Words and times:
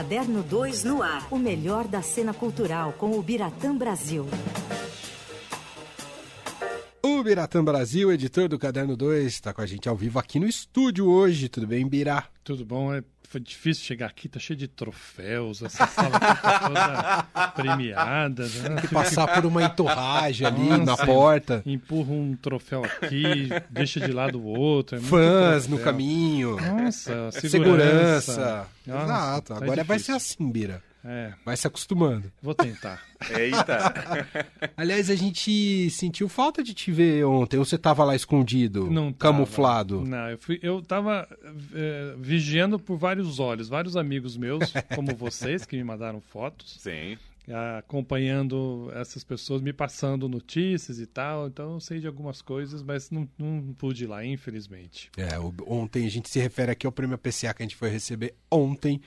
Caderno 0.00 0.42
2 0.42 0.84
no 0.84 1.02
ar. 1.02 1.26
O 1.30 1.36
melhor 1.36 1.86
da 1.86 2.00
cena 2.00 2.32
cultural 2.32 2.94
com 2.96 3.18
o 3.18 3.22
Biratã 3.22 3.76
Brasil. 3.76 4.26
Biratã 7.22 7.62
Brasil, 7.64 8.10
editor 8.12 8.48
do 8.48 8.58
Caderno 8.58 8.96
2, 8.96 9.26
está 9.26 9.52
com 9.52 9.60
a 9.60 9.66
gente 9.66 9.88
ao 9.88 9.96
vivo 9.96 10.18
aqui 10.18 10.38
no 10.40 10.46
estúdio 10.46 11.06
hoje. 11.08 11.48
Tudo 11.48 11.66
bem, 11.66 11.86
Birá? 11.86 12.24
Tudo 12.42 12.64
bom? 12.64 12.92
É, 12.94 13.02
foi 13.28 13.40
difícil 13.40 13.84
chegar 13.84 14.06
aqui, 14.06 14.28
tá 14.28 14.38
cheio 14.40 14.56
de 14.58 14.66
troféus, 14.66 15.62
essa 15.62 15.86
sala 15.86 16.18
tá 16.18 16.60
toda 16.68 17.50
premiada. 17.54 18.44
Né? 18.46 18.68
Tem 18.68 18.76
que 18.76 18.88
passar 18.88 19.26
por 19.34 19.46
uma 19.46 19.62
entorragem 19.62 20.46
ali 20.46 20.68
Nossa, 20.68 20.84
na 20.84 20.96
porta. 20.96 21.62
Empurra 21.66 22.12
um 22.12 22.34
troféu 22.36 22.84
aqui, 22.84 23.48
deixa 23.70 24.00
de 24.00 24.12
lado 24.12 24.40
o 24.40 24.44
outro. 24.46 24.96
É 24.96 25.00
Fãs 25.00 25.68
no 25.68 25.78
caminho. 25.78 26.56
Nossa, 26.56 27.30
segurança. 27.32 27.48
Segurança. 27.48 28.68
Nossa, 28.86 29.04
Exato. 29.04 29.54
tá 29.54 29.56
Agora 29.64 29.84
vai 29.84 29.98
ser 29.98 30.12
difícil. 30.12 30.16
assim, 30.16 30.50
Bira. 30.52 30.82
É, 31.04 31.32
Vai 31.44 31.56
se 31.56 31.66
acostumando. 31.66 32.30
vou 32.42 32.54
tentar. 32.54 33.02
Eita! 33.34 34.26
Aliás, 34.76 35.08
a 35.10 35.14
gente 35.14 35.88
sentiu 35.90 36.28
falta 36.28 36.62
de 36.62 36.74
te 36.74 36.92
ver 36.92 37.24
ontem. 37.24 37.56
Ou 37.58 37.64
você 37.64 37.78
tava 37.78 38.04
lá 38.04 38.14
escondido, 38.14 38.90
Não 38.90 39.12
tava. 39.12 39.32
camuflado? 39.34 40.02
Não, 40.02 40.28
eu, 40.30 40.38
fui, 40.38 40.58
eu 40.62 40.82
tava 40.82 41.26
é, 41.74 42.14
vigiando 42.18 42.78
por 42.78 42.96
vários 42.98 43.38
olhos. 43.38 43.68
Vários 43.68 43.96
amigos 43.96 44.36
meus, 44.36 44.72
como 44.94 45.14
vocês, 45.16 45.64
que 45.64 45.76
me 45.76 45.84
mandaram 45.84 46.20
fotos. 46.20 46.76
Sim. 46.80 47.16
acompanhando 47.78 48.90
essas 48.94 49.24
pessoas, 49.24 49.60
me 49.60 49.72
passando 49.72 50.28
notícias 50.28 50.98
e 50.98 51.06
tal. 51.06 51.46
Então 51.48 51.74
eu 51.74 51.80
sei 51.80 51.98
de 52.00 52.06
algumas 52.06 52.40
coisas, 52.42 52.82
mas 52.82 53.10
não, 53.10 53.28
não 53.38 53.74
pude 53.76 54.04
ir 54.04 54.06
lá, 54.06 54.24
infelizmente. 54.24 55.10
É, 55.16 55.28
ontem 55.66 56.06
a 56.06 56.10
gente 56.10 56.28
se 56.28 56.38
refere 56.38 56.72
aqui 56.72 56.86
ao 56.86 56.92
prêmio 56.92 57.18
PCA 57.18 57.54
que 57.54 57.62
a 57.62 57.64
gente 57.64 57.76
foi 57.76 57.88
receber 57.90 58.34
ontem. 58.50 59.00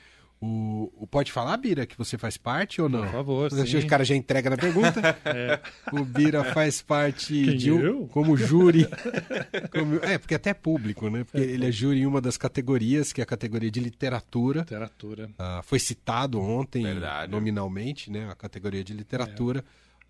O, 0.45 0.91
o- 0.97 1.07
pode 1.07 1.31
falar, 1.31 1.55
Bira, 1.55 1.85
que 1.85 1.97
você 1.97 2.17
faz 2.17 2.35
parte 2.35 2.81
ou 2.81 2.89
não? 2.89 3.03
Por 3.03 3.11
favor, 3.11 3.49
Você- 3.49 3.65
sim. 3.79 3.85
O 3.85 3.87
cara 3.87 4.03
já 4.03 4.13
entrega 4.13 4.49
na 4.49 4.57
pergunta. 4.57 5.01
É, 5.23 5.59
O 5.93 6.03
Bira 6.03 6.43
faz 6.53 6.81
parte 6.81 7.33
Quem, 7.45 7.55
de 7.57 7.71
um, 7.71 7.79
eu? 7.79 8.07
como 8.11 8.35
júri. 8.35 8.85
como- 9.71 9.95
é, 10.03 10.17
porque 10.17 10.35
até 10.35 10.49
é 10.49 10.53
público, 10.53 11.09
né? 11.09 11.23
Porque 11.23 11.37
ele 11.39 11.65
é 11.67 11.71
júri 11.71 12.01
em 12.01 12.05
uma 12.05 12.19
das 12.19 12.35
categorias, 12.37 13.13
que 13.13 13.21
é 13.21 13.23
a 13.23 13.27
categoria 13.27 13.71
de 13.71 13.79
literatura. 13.79 14.59
literatura. 14.61 15.29
Ah, 15.39 15.61
foi 15.63 15.79
citado 15.79 16.41
ontem, 16.41 16.83
Verdade. 16.83 17.31
nominalmente, 17.31 18.11
né? 18.11 18.27
A 18.29 18.35
categoria 18.35 18.83
de 18.83 18.93
literatura. 18.93 19.63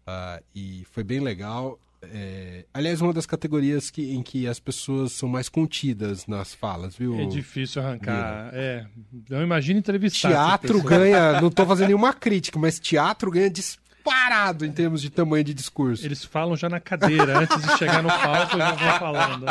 Ah, 0.07 0.41
e 0.55 0.83
foi 0.91 1.03
bem 1.03 1.19
legal. 1.19 1.77
É, 2.11 2.65
aliás, 2.73 3.01
uma 3.01 3.13
das 3.13 3.25
categorias 3.25 3.89
que, 3.89 4.13
em 4.13 4.21
que 4.21 4.47
as 4.47 4.59
pessoas 4.59 5.11
são 5.11 5.29
mais 5.29 5.49
contidas 5.49 6.27
nas 6.27 6.53
falas, 6.53 6.95
viu? 6.95 7.19
É 7.19 7.25
difícil 7.25 7.81
arrancar. 7.81 8.49
É, 8.53 8.85
não 9.29 9.41
imagina 9.41 9.79
entrevistar. 9.79 10.29
Teatro 10.29 10.81
ganha, 10.81 11.39
não 11.41 11.49
tô 11.49 11.65
fazendo 11.65 11.87
nenhuma 11.87 12.13
crítica, 12.13 12.59
mas 12.59 12.79
teatro 12.79 13.31
ganha 13.31 13.49
disparado 13.49 13.82
em 14.65 14.71
termos 14.71 15.01
de 15.01 15.09
tamanho 15.09 15.43
de 15.43 15.53
discurso. 15.53 16.05
Eles 16.05 16.23
falam 16.23 16.55
já 16.55 16.67
na 16.69 16.79
cadeira, 16.79 17.39
antes 17.39 17.61
de 17.61 17.77
chegar 17.77 18.03
no 18.03 18.09
palco, 18.09 18.57
já 18.57 18.71
vão 18.71 18.99
falando. 18.99 19.45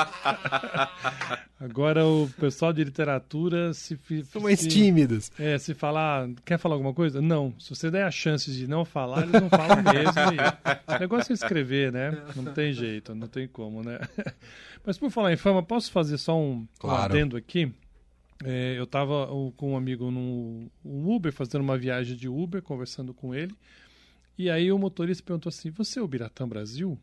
Agora 1.58 2.05
o 2.05 2.28
pessoal 2.41 2.73
de 2.73 2.83
literatura 2.83 3.73
se. 3.73 3.98
São 4.30 4.42
mais 4.42 4.61
se- 4.61 4.69
tímidos. 4.69 5.30
É, 5.39 5.56
se 5.58 5.75
falar, 5.75 6.28
quer 6.45 6.58
falar 6.58 6.75
alguma 6.75 6.92
coisa? 6.92 7.20
Não. 7.23 7.55
Se 7.58 7.70
você 7.75 7.91
der 7.91 8.05
a 8.05 8.11
chance 8.11 8.50
de 8.50 8.67
não 8.67 8.84
falar, 8.84 9.23
eles 9.23 9.41
não 9.41 9.48
falam 9.48 9.77
mesmo. 9.83 10.12
E... 10.33 10.95
O 10.97 10.98
negócio 10.98 11.33
é 11.33 11.34
escrever, 11.34 11.92
né? 11.92 12.19
Não 12.34 12.53
tem 12.53 12.73
jeito, 12.73 13.14
não 13.14 13.28
tem 13.28 13.47
como, 13.47 13.83
né? 13.83 14.00
Mas 14.84 14.98
por 14.98 15.11
falar 15.11 15.33
em 15.33 15.36
fama, 15.36 15.62
posso 15.62 15.92
fazer 15.92 16.19
só 16.19 16.36
um, 16.36 16.53
um 16.55 16.67
Claro. 16.78 17.05
adendo 17.05 17.36
aqui? 17.36 17.73
É, 18.45 18.75
eu 18.77 18.83
estava 18.84 19.28
com 19.56 19.75
um 19.75 19.77
amigo 19.77 20.11
no 20.11 20.69
Uber, 20.84 21.33
fazendo 21.33 21.61
uma 21.62 21.78
viagem 21.78 22.17
de 22.17 22.28
Uber, 22.28 22.61
conversando 22.61 23.14
com 23.14 23.33
ele. 23.33 23.55
E 24.38 24.50
aí 24.50 24.72
o 24.72 24.78
motorista 24.78 25.22
perguntou 25.25 25.48
assim: 25.50 25.70
Você 25.70 25.98
é 25.98 26.02
o 26.02 26.08
Biratã 26.08 26.48
Brasil? 26.48 26.98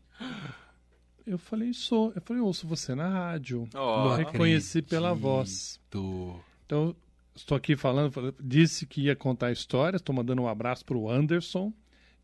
Eu 1.26 1.38
falei, 1.38 1.72
sou. 1.72 2.12
Eu 2.14 2.22
falei, 2.22 2.42
ouço 2.42 2.66
você 2.66 2.94
na 2.94 3.08
rádio. 3.08 3.68
Eu 3.74 4.16
reconheci 4.16 4.82
pela 4.82 5.12
voz. 5.14 5.78
Então, 6.66 6.94
estou 7.34 7.56
aqui 7.56 7.76
falando, 7.76 8.10
fal- 8.10 8.32
disse 8.40 8.86
que 8.86 9.02
ia 9.02 9.14
contar 9.16 9.46
a 9.48 9.52
história, 9.52 9.96
estou 9.96 10.14
mandando 10.14 10.42
um 10.42 10.48
abraço 10.48 10.84
para 10.84 10.96
o 10.96 11.10
Anderson, 11.10 11.72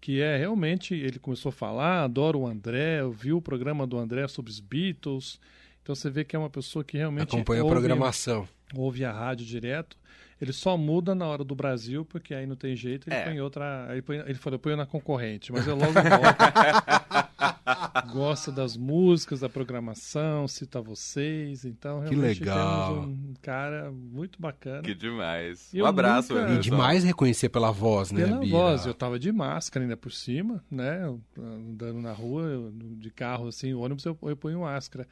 que 0.01 0.21
é 0.21 0.37
realmente, 0.37 0.95
ele 0.95 1.19
começou 1.19 1.51
a 1.51 1.53
falar, 1.53 2.03
adoro 2.05 2.41
o 2.41 2.47
André, 2.47 3.01
eu 3.01 3.13
vi 3.13 3.33
o 3.33 3.41
programa 3.41 3.87
do 3.87 3.97
André 3.99 4.27
sobre 4.29 4.51
os 4.51 4.61
Beatles, 4.61 5.39
então 5.87 5.95
você 5.95 6.11
vê 6.11 6.25
que 6.25 6.35
é 6.35 6.39
uma 6.39 6.51
pessoa 6.51 6.85
que 6.85 6.99
realmente 6.99 7.29
Acompanha 7.29 7.61
a 7.61 7.65
ouve, 7.65 7.77
programação. 7.77 8.49
ouve 8.75 9.05
a 9.05 9.13
rádio 9.13 9.47
direto, 9.47 9.97
ele 10.41 10.53
só 10.53 10.77
muda 10.77 11.15
na 11.15 11.25
hora 11.29 11.45
do 11.45 11.55
Brasil, 11.55 12.05
porque 12.05 12.35
aí 12.35 12.45
não 12.45 12.57
tem 12.57 12.75
jeito, 12.75 13.09
ele 13.09 13.15
É. 13.15 13.23
põe 13.25 13.41
outra, 13.41 13.87
ele, 13.93 14.03
põe, 14.03 14.17
ele 14.19 14.35
falou, 14.35 14.57
eu 14.57 14.59
ponho 14.59 14.77
na 14.77 14.85
concorrente, 14.85 15.53
mas 15.53 15.65
eu 15.65 15.77
logo 15.77 15.93
volto. 15.93 16.03
Gosta 18.13 18.51
das 18.51 18.77
músicas, 18.77 19.41
da 19.41 19.49
programação, 19.49 20.49
cita 20.49 20.81
vocês, 20.81 21.65
então 21.65 22.03
Que 22.03 22.11
realmente 22.15 22.41
legal. 22.41 22.95
temos 23.03 23.09
um 23.09 23.35
cara 23.41 23.93
muito 23.93 24.41
bacana. 24.43 24.83
Que 24.83 24.95
demais. 24.95 25.73
Eu 25.73 25.85
um 25.85 25.89
abraço, 25.89 26.35
nunca- 26.35 26.53
E 26.55 26.59
demais 26.59 27.05
reconhecer 27.05 27.49
pela 27.49 27.71
voz, 27.71 28.11
né, 28.11 28.25
Pela 28.25 28.45
voz, 28.45 28.87
eu 28.87 28.95
tava 28.95 29.19
de 29.21 29.31
máscara 29.31 29.85
ainda 29.85 29.97
por 29.97 30.11
cima, 30.13 30.65
né? 30.71 31.15
Andando 31.39 32.01
na 32.01 32.13
rua, 32.13 32.43
eu, 32.43 32.73
de 32.73 33.11
carro, 33.11 33.47
assim, 33.49 33.73
ônibus, 33.75 34.05
eu, 34.05 34.19
eu 34.23 34.37
ponho 34.37 34.61
máscara. 34.63 35.07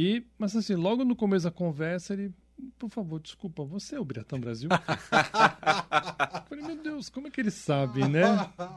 E, 0.00 0.24
mas 0.38 0.54
assim, 0.54 0.76
logo 0.76 1.04
no 1.04 1.16
começo 1.16 1.44
da 1.44 1.50
conversa, 1.50 2.12
ele, 2.12 2.30
por 2.78 2.88
favor, 2.88 3.18
desculpa, 3.20 3.64
você 3.64 3.96
é 3.96 4.00
o 4.00 4.04
Biratão 4.04 4.38
Brasil? 4.38 4.68
eu 4.70 6.42
falei, 6.48 6.64
meu 6.64 6.76
Deus, 6.80 7.08
como 7.08 7.26
é 7.26 7.30
que 7.30 7.40
ele 7.40 7.50
sabe, 7.50 8.06
né? 8.08 8.22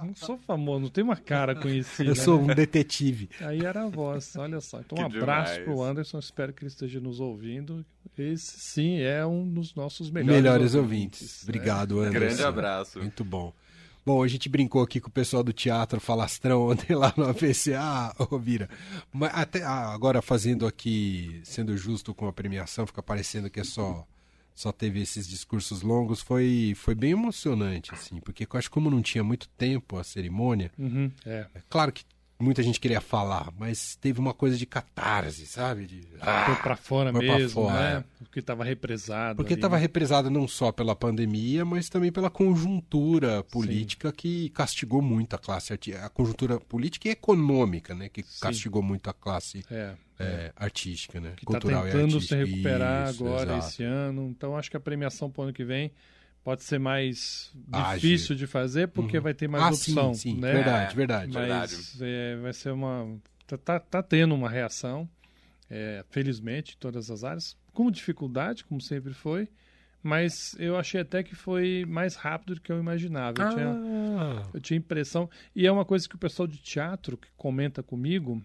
Não 0.03 0.15
sou 0.15 0.37
famoso, 0.39 0.79
não 0.81 0.89
tenho 0.89 1.05
uma 1.05 1.15
cara 1.15 1.53
conhecida. 1.55 2.09
Eu 2.09 2.15
sou 2.15 2.41
né? 2.41 2.53
um 2.53 2.55
detetive. 2.55 3.29
Aí 3.39 3.59
era 3.63 3.83
a 3.83 3.87
voz, 3.87 4.35
olha 4.35 4.59
só. 4.61 4.79
Então, 4.79 4.97
um 5.05 5.09
Que 5.09 5.17
abraço 5.17 5.53
demais. 5.53 5.65
pro 5.69 5.83
Anderson, 5.83 6.17
espero 6.19 6.53
que 6.53 6.63
ele 6.63 6.69
esteja 6.71 6.99
nos 6.99 7.19
ouvindo. 7.19 7.85
Esse, 8.17 8.59
sim, 8.59 8.99
é 8.99 9.23
um 9.25 9.47
dos 9.47 9.73
nossos 9.75 10.09
melhores, 10.09 10.41
Melhores, 10.41 10.75
ouvintes. 10.75 11.21
né? 11.21 11.43
Obrigado, 11.43 11.99
Anderson. 11.99 12.19
Grande 12.19 12.43
abraço. 12.43 12.99
Muito 12.99 13.23
bom. 13.23 13.53
Bom, 14.05 14.23
a 14.23 14.27
gente 14.27 14.49
brincou 14.49 14.81
aqui 14.81 14.99
com 14.99 15.09
o 15.09 15.11
pessoal 15.11 15.43
do 15.43 15.53
Teatro 15.53 15.99
Falastrão 15.99 16.61
ontem 16.69 16.95
lá 16.95 17.13
no 17.15 17.25
APCA, 17.29 18.15
ô 18.17 18.37
Vira. 18.39 18.69
Mas 19.11 19.31
até 19.33 19.63
ah, 19.63 19.89
agora 19.93 20.21
fazendo 20.21 20.65
aqui, 20.65 21.39
sendo 21.43 21.77
justo 21.77 22.13
com 22.13 22.27
a 22.27 22.33
premiação, 22.33 22.87
fica 22.87 23.03
parecendo 23.03 23.49
que 23.49 23.59
é 23.59 23.63
só 23.63 24.05
só 24.53 24.71
teve 24.71 25.01
esses 25.01 25.27
discursos 25.27 25.81
longos, 25.81 26.21
foi 26.21 26.73
foi 26.75 26.93
bem 26.93 27.11
emocionante 27.11 27.93
assim, 27.93 28.19
porque 28.19 28.43
eu 28.43 28.59
acho 28.59 28.69
que 28.69 28.73
como 28.73 28.91
não 28.91 29.01
tinha 29.01 29.23
muito 29.23 29.47
tempo 29.49 29.97
a 29.97 30.03
cerimônia, 30.03 30.71
Uhum, 30.77 31.09
é. 31.25 31.47
é 31.55 31.61
claro 31.69 31.91
que 31.91 32.03
muita 32.41 32.63
gente 32.63 32.79
queria 32.79 33.01
falar, 33.01 33.51
mas 33.57 33.95
teve 33.95 34.19
uma 34.19 34.33
coisa 34.33 34.57
de 34.57 34.65
catarse, 34.65 35.45
sabe? 35.45 35.85
De, 35.85 36.07
ah, 36.19 36.45
Foi 36.45 36.55
pra 36.55 36.75
fora 36.75 37.11
foi 37.11 37.25
pra 37.25 37.37
mesmo, 37.37 37.63
fora, 37.63 37.99
né? 37.99 38.03
Porque 38.19 38.39
estava 38.39 38.63
represado. 38.63 39.35
Porque 39.35 39.53
estava 39.53 39.75
né? 39.75 39.81
represada 39.81 40.29
não 40.29 40.47
só 40.47 40.71
pela 40.71 40.95
pandemia, 40.95 41.63
mas 41.63 41.89
também 41.89 42.11
pela 42.11 42.29
conjuntura 42.29 43.43
política 43.43 44.11
que 44.11 44.49
castigou 44.49 45.01
muito 45.01 45.35
a 45.35 45.39
classe 45.39 45.73
artística. 45.73 46.05
A 46.05 46.09
conjuntura 46.09 46.59
política 46.59 47.07
e 47.07 47.11
econômica, 47.11 47.93
né? 47.93 48.09
Que 48.09 48.23
castigou 48.39 48.81
muito 48.81 49.09
a 49.09 49.13
classe 49.13 49.63
É, 49.69 49.93
é, 50.19 50.51
artística, 50.55 51.19
né? 51.19 51.33
que 51.35 51.43
está 51.43 51.59
Cultural 51.59 51.83
tentando 51.83 52.21
se 52.21 52.35
recuperar 52.35 53.09
Isso, 53.09 53.25
agora, 53.25 53.53
exato. 53.53 53.67
esse 53.67 53.83
ano. 53.83 54.29
Então, 54.29 54.55
acho 54.57 54.69
que 54.69 54.77
a 54.77 54.79
premiação 54.79 55.29
para 55.29 55.41
o 55.41 55.43
ano 55.45 55.53
que 55.53 55.63
vem 55.63 55.91
pode 56.43 56.63
ser 56.63 56.79
mais 56.79 57.51
Ágil. 57.71 57.95
difícil 57.99 58.35
de 58.35 58.47
fazer, 58.47 58.87
porque 58.89 59.19
vai 59.19 59.33
ter 59.33 59.47
mais 59.47 59.63
ah, 59.63 59.67
opção. 59.69 60.13
sim, 60.13 60.33
sim. 60.33 60.39
né? 60.39 60.53
Verdade, 60.53 60.95
verdade. 60.95 61.31
Mas 61.33 62.01
é, 62.01 62.35
vai 62.37 62.53
ser 62.53 62.71
uma. 62.71 63.17
Tá, 63.47 63.57
tá, 63.57 63.79
tá 63.79 64.03
tendo 64.03 64.33
uma 64.33 64.49
reação, 64.49 65.07
é, 65.69 66.03
felizmente, 66.09 66.75
em 66.75 66.77
todas 66.79 67.11
as 67.11 67.23
áreas, 67.23 67.57
com 67.73 67.91
dificuldade, 67.91 68.63
como 68.65 68.79
sempre 68.81 69.13
foi. 69.13 69.47
Mas 70.03 70.55
eu 70.57 70.77
achei 70.77 71.01
até 71.01 71.21
que 71.21 71.35
foi 71.35 71.85
mais 71.87 72.15
rápido 72.15 72.55
do 72.55 72.61
que 72.61 72.71
eu 72.71 72.79
imaginava. 72.79 73.39
Eu 73.39 73.49
tinha- 73.51 73.75
Ah, 74.17 74.49
Eu 74.53 74.59
tinha 74.59 74.77
impressão. 74.77 75.29
E 75.55 75.67
é 75.67 75.71
uma 75.71 75.85
coisa 75.85 76.09
que 76.09 76.15
o 76.15 76.17
pessoal 76.17 76.47
de 76.47 76.57
teatro 76.57 77.15
que 77.17 77.27
comenta 77.37 77.83
comigo, 77.83 78.41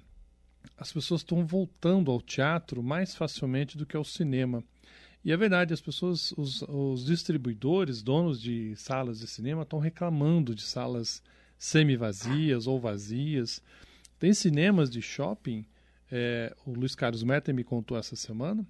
as 0.76 0.93
pessoas 0.93 1.23
estão 1.23 1.47
voltando 1.47 2.11
ao 2.11 2.21
teatro 2.21 2.82
mais 2.82 3.15
facilmente 3.15 3.79
do 3.79 3.87
que 3.87 3.97
ao 3.97 4.05
cinema. 4.05 4.62
E 5.26 5.32
é 5.32 5.37
verdade, 5.37 5.75
as 5.75 5.81
pessoas, 5.81 6.31
os, 6.37 6.62
os 6.69 7.05
distribuidores, 7.05 8.00
donos 8.00 8.40
de 8.40 8.76
salas 8.76 9.19
de 9.19 9.26
cinema, 9.26 9.62
estão 9.62 9.81
reclamando 9.81 10.55
de 10.55 10.62
salas 10.62 11.20
semi-vazias 11.58 12.69
ou 12.69 12.78
vazias. 12.78 13.61
Tem 14.20 14.32
cinemas 14.32 14.88
de 14.88 15.02
shopping, 15.02 15.67
é, 16.12 16.55
o 16.64 16.70
Luiz 16.73 16.94
Carlos 16.94 17.23
Meta 17.25 17.52
me 17.52 17.64
contou 17.64 17.99
essa 17.99 18.14
semana, 18.14 18.64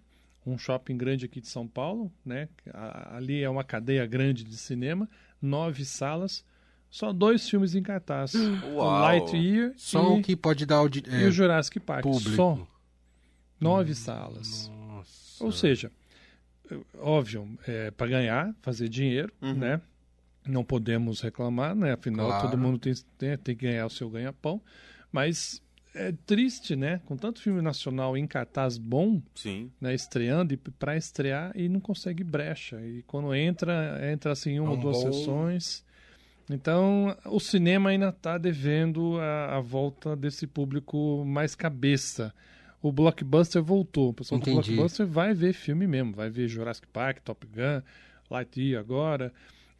um 0.46 0.56
shopping 0.56 0.96
grande 0.96 1.26
aqui 1.26 1.40
de 1.42 1.48
São 1.48 1.68
Paulo, 1.68 2.10
né? 2.24 2.48
A- 2.72 3.16
Ali 3.16 3.42
é 3.42 3.50
uma 3.50 3.62
cadeia 3.64 4.06
grande 4.06 4.42
de 4.42 4.56
cinema, 4.56 5.08
nove 5.42 5.84
salas, 5.84 6.42
só 6.88 7.12
dois 7.12 7.46
filmes 7.48 7.74
em 7.74 7.82
cartaz. 7.82 8.32
O 8.72 8.76
Uau. 8.76 9.00
Lightyear 9.02 9.74
só 9.76 10.16
e, 10.16 10.20
o 10.20 10.22
que 10.22 10.34
pode 10.34 10.64
dar 10.64 10.80
o, 10.82 10.88
di- 10.88 11.04
e 11.06 11.24
é, 11.24 11.26
o 11.26 11.30
Jurassic 11.30 11.78
Park. 11.80 12.02
público. 12.02 12.34
Só 12.34 12.66
nove 13.60 13.94
salas. 13.94 14.68
Nossa. 14.88 15.44
Ou 15.44 15.52
seja, 15.52 15.92
óbvio, 16.98 17.48
é, 17.66 17.90
para 17.90 18.06
ganhar, 18.06 18.54
fazer 18.62 18.88
dinheiro, 18.88 19.32
Uhum. 19.40 19.54
né? 19.54 19.80
Não 20.46 20.64
podemos 20.64 21.20
reclamar, 21.20 21.74
né? 21.74 21.92
Afinal, 21.92 22.28
Claro. 22.28 22.42
todo 22.42 22.58
mundo 22.58 22.78
tem, 22.78 22.94
tem, 23.18 23.36
tem 23.38 23.56
que 23.56 23.66
ganhar 23.66 23.86
o 23.86 23.90
seu 23.90 24.08
ganha-pão. 24.08 24.60
Mas 25.10 25.60
é 25.94 26.12
triste, 26.24 26.76
né? 26.76 27.00
Com 27.06 27.16
tanto 27.16 27.40
filme 27.42 27.60
nacional 27.62 28.16
em 28.16 28.26
cartaz 28.26 28.78
bom, 28.78 29.20
Sim. 29.34 29.70
né, 29.80 29.94
estreando 29.94 30.54
e 30.54 30.56
para 30.56 30.96
estrear 30.96 31.52
e 31.56 31.68
não 31.68 31.80
consegue 31.80 32.22
brecha. 32.22 32.80
E 32.80 33.02
quando 33.06 33.34
entra, 33.34 33.98
entra 34.12 34.32
assim 34.32 34.58
uma 34.60 34.68
É 34.68 34.72
ou 34.72 34.76
um 34.76 34.80
duas 34.80 34.96
bom- 34.98 35.12
sessões. 35.12 35.84
Então, 36.48 37.16
o 37.24 37.40
cinema 37.40 37.90
ainda 37.90 38.10
está 38.10 38.38
devendo 38.38 39.18
a, 39.18 39.56
a 39.56 39.60
volta 39.60 40.14
desse 40.14 40.46
público 40.46 41.24
mais 41.26 41.56
cabeça. 41.56 42.32
O 42.86 42.92
blockbuster 42.92 43.62
voltou. 43.62 44.10
O 44.10 44.14
pessoal 44.14 44.40
do 44.40 44.48
Entendi. 44.50 44.70
blockbuster 44.72 45.06
vai 45.06 45.34
ver 45.34 45.52
filme 45.52 45.86
mesmo, 45.86 46.12
vai 46.12 46.30
ver 46.30 46.46
Jurassic 46.46 46.86
Park, 46.88 47.18
Top 47.24 47.44
Gun, 47.46 47.82
Lightyear 48.30 48.80
agora. 48.80 49.32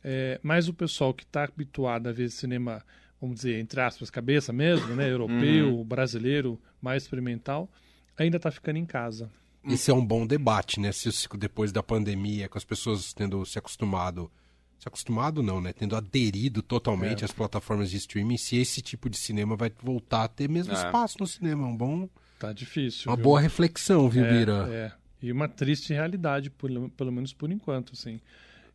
É, 0.02 0.40
mas 0.42 0.68
o 0.68 0.74
pessoal 0.74 1.12
que 1.14 1.22
está 1.24 1.44
habituado 1.44 2.08
a 2.08 2.12
ver 2.12 2.30
cinema, 2.30 2.82
vamos 3.20 3.36
dizer, 3.36 3.58
entre 3.60 3.80
aspas, 3.80 4.10
cabeça 4.10 4.52
mesmo, 4.52 4.94
né, 4.94 5.08
europeu, 5.10 5.84
brasileiro, 5.84 6.60
mais 6.80 7.04
experimental, 7.04 7.70
ainda 8.16 8.36
está 8.38 8.50
ficando 8.50 8.78
em 8.78 8.86
casa. 8.86 9.30
Esse 9.64 9.90
é 9.90 9.94
um 9.94 10.04
bom 10.04 10.26
debate, 10.26 10.78
né? 10.80 10.90
Se 10.92 11.10
se 11.12 11.28
depois 11.36 11.72
da 11.72 11.82
pandemia, 11.82 12.48
com 12.48 12.56
as 12.58 12.64
pessoas 12.64 13.12
tendo 13.12 13.44
se 13.44 13.58
acostumado. 13.58 14.30
Se 14.78 14.86
acostumado 14.88 15.42
não, 15.42 15.60
né? 15.60 15.72
Tendo 15.72 15.96
aderido 15.96 16.62
totalmente 16.62 17.22
É. 17.22 17.24
às 17.24 17.32
plataformas 17.32 17.90
de 17.90 17.96
streaming, 17.96 18.36
se 18.36 18.56
esse 18.56 18.80
tipo 18.82 19.08
de 19.10 19.16
cinema 19.16 19.56
vai 19.56 19.72
voltar 19.82 20.24
a 20.24 20.28
ter 20.28 20.48
mesmo 20.48 20.72
É. 20.72 20.76
espaço 20.76 21.16
no 21.18 21.26
cinema. 21.26 21.64
É 21.66 21.70
um 21.70 21.76
bom, 21.76 22.08
Tá 22.38 22.52
difícil. 22.52 23.10
uma 23.10 23.16
viu? 23.16 23.24
boa 23.24 23.40
reflexão, 23.40 24.08
viu, 24.08 24.24
é, 24.24 24.30
Bira? 24.30 24.68
É. 24.70 24.92
E 25.22 25.32
uma 25.32 25.48
triste 25.48 25.92
realidade, 25.92 26.50
pelo, 26.50 26.88
pelo 26.90 27.10
menos 27.10 27.32
por 27.32 27.50
enquanto, 27.50 27.92
assim. 27.94 28.20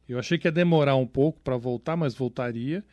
Eu 0.09 0.17
achei 0.19 0.37
que 0.37 0.47
ia 0.47 0.51
demorar 0.51 0.95
um 0.95 1.05
pouco 1.07 1.39
para 1.41 1.55
voltar, 1.57 1.95
mas 1.95 2.13
voltaria. 2.15 2.83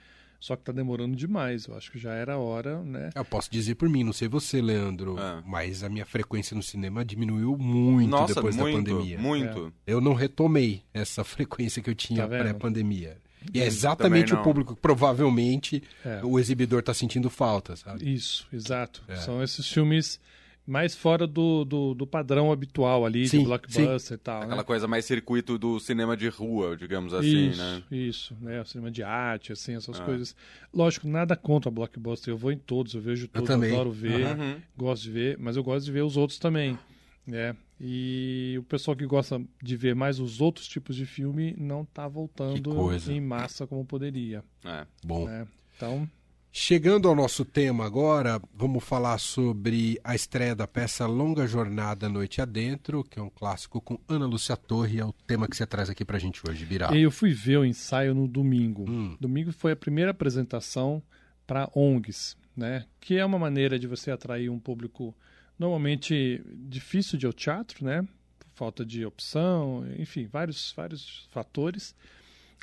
Só 0.41 0.55
que 0.55 0.63
tá 0.63 0.71
demorando 0.71 1.17
demais. 1.17 1.67
Eu 1.67 1.77
acho 1.77 1.91
que 1.91 1.99
já 1.99 2.13
era 2.13 2.39
hora, 2.39 2.81
né? 2.85 3.11
Eu 3.13 3.25
posso 3.25 3.51
dizer 3.51 3.75
por 3.75 3.89
mim, 3.89 4.05
não 4.05 4.13
sei 4.13 4.29
você, 4.29 4.63
Leandro, 4.63 5.19
É. 5.19 5.43
mas 5.45 5.83
a 5.83 5.89
minha 5.89 6.07
frequência 6.07 6.55
no 6.55 6.63
cinema 6.63 7.05
diminuiu 7.05 7.57
muito 7.59 8.11
Nossa, 8.11 8.35
depois 8.35 8.55
muito, 8.55 8.85
da 8.85 8.93
pandemia. 8.95 9.19
muito. 9.19 9.73
Eu 9.85 10.01
não 10.01 10.15
retomei 10.15 10.85
essa 10.95 11.25
frequência 11.25 11.83
que 11.83 11.91
eu 11.91 11.95
tinha 11.95 12.23
Tá 12.23 12.29
pré-pandemia. 12.29 13.17
E 13.53 13.61
é 13.61 13.67
exatamente 13.67 14.33
o 14.33 14.41
público 14.43 14.77
que 14.77 14.81
provavelmente 14.81 15.83
É. 16.05 16.21
o 16.23 16.39
exibidor 16.39 16.81
está 16.81 16.95
sentindo 16.95 17.29
falta, 17.29 17.75
sabe? 17.75 18.09
Isso, 18.15 18.47
exato. 18.53 19.03
É. 19.09 19.17
São 19.17 19.43
esses 19.43 19.69
filmes 19.69 20.21
mais 20.69 20.95
fora 20.95 21.27
do, 21.27 21.65
do, 21.65 21.95
do 21.95 22.07
padrão 22.07 22.53
habitual 22.53 23.07
ali, 23.07 23.27
Sim, 23.27 23.39
de 23.39 23.45
blockbuster 23.45 24.17
e 24.17 24.19
tal. 24.21 24.43
Aquela 24.43 24.57
né? 24.59 24.63
coisa 24.65 24.87
mais 24.87 25.07
circuito 25.07 25.57
do 25.59 25.81
cinema 25.81 26.15
de 26.15 26.29
rua, 26.29 26.77
digamos 26.77 27.15
assim, 27.15 27.49
isso, 27.49 27.59
né? 27.63 27.83
isso, 27.91 28.37
né? 28.41 28.61
O 28.61 28.65
cinema 28.67 28.91
de 28.91 29.03
arte, 29.03 29.51
assim, 29.53 29.75
essas 29.75 29.99
Ah. 29.99 30.05
coisas. 30.05 30.37
Lógico, 30.73 31.09
nada 31.09 31.35
contra 31.35 31.71
blockbuster. 31.71 32.33
Eu 32.33 32.37
vou 32.37 32.53
em 32.53 32.59
todos, 32.59 32.93
eu 32.95 33.01
vejo 33.01 33.27
todos, 33.29 33.49
eu 33.49 33.55
também. 33.57 33.73
adoro 33.73 33.91
ver, 33.91 34.27
Uhum. 34.39 34.61
gosto 34.77 35.05
de 35.05 35.11
ver, 35.11 35.39
mas 35.39 35.57
eu 35.57 35.65
gosto 35.65 35.87
de 35.87 35.93
ver 35.93 36.03
os 36.05 36.19
outros 36.19 36.39
também, 36.39 36.79
né? 37.27 37.57
E 37.81 38.57
o 38.59 38.63
pessoal 38.65 38.97
que 38.97 39.07
gosta 39.07 39.41
de 39.63 39.77
ver 39.77 39.95
mais 39.95 40.19
os 40.21 40.41
outros 40.41 40.67
tipos 40.69 40.97
de 40.97 41.07
filme 41.07 41.55
não 41.57 41.85
tá 41.85 42.07
voltando 42.09 42.71
em 43.11 43.21
massa 43.21 43.67
como 43.67 43.85
poderia, 43.85 44.45
É. 44.65 44.85
Bom. 45.05 45.25
né? 45.27 45.47
Então, 45.77 46.11
Chegando 46.51 47.09
ao 47.09 47.15
nosso 47.15 47.45
tema 47.45 47.85
agora, 47.85 48.41
vamos 48.55 48.83
falar 48.83 49.19
sobre 49.19 50.01
a 50.03 50.15
estreia 50.15 50.57
da 50.57 50.67
peça 50.67 51.07
Longa 51.07 51.47
Jornada 51.47 52.09
Noite 52.09 52.41
Adentro, 52.41 53.05
que 53.05 53.19
é 53.19 53.23
um 53.23 53.29
clássico 53.29 53.81
com 53.81 54.01
Ana 54.09 54.27
Lúcia 54.27 54.57
Torre, 54.57 54.99
é 54.99 55.05
o 55.05 55.13
tema 55.13 55.47
que 55.47 55.57
você 55.57 55.67
traz 55.67 55.91
aqui 55.91 56.05
pra 56.05 56.19
gente 56.19 56.41
hoje, 56.49 56.65
Birá. 56.65 56.89
Eu 56.97 57.11
fui 57.11 57.33
ver 57.33 57.59
o 57.59 57.65
ensaio 57.65 58.15
no 58.15 58.27
domingo. 58.27 58.91
Hum. 58.91 59.17
Domingo 59.21 59.53
foi 59.53 59.73
a 59.73 59.77
primeira 59.77 60.11
apresentação 60.11 61.03
para 61.47 61.71
ONGs, 61.75 62.37
né? 62.57 62.87
Que 62.99 63.19
é 63.19 63.25
uma 63.25 63.39
maneira 63.39 63.79
de 63.79 63.87
você 63.87 64.11
atrair 64.11 64.51
um 64.51 64.59
público 64.59 65.15
normalmente 65.59 66.43
difícil 66.67 67.19
de 67.19 67.27
ir 67.27 67.29
ao 67.29 67.33
teatro, 67.33 67.85
né? 67.85 68.03
Por 68.39 68.49
falta 68.55 68.85
de 68.85 69.05
opção, 69.05 69.87
enfim, 69.99 70.27
vários, 70.27 70.73
vários 70.75 71.29
fatores. 71.31 71.95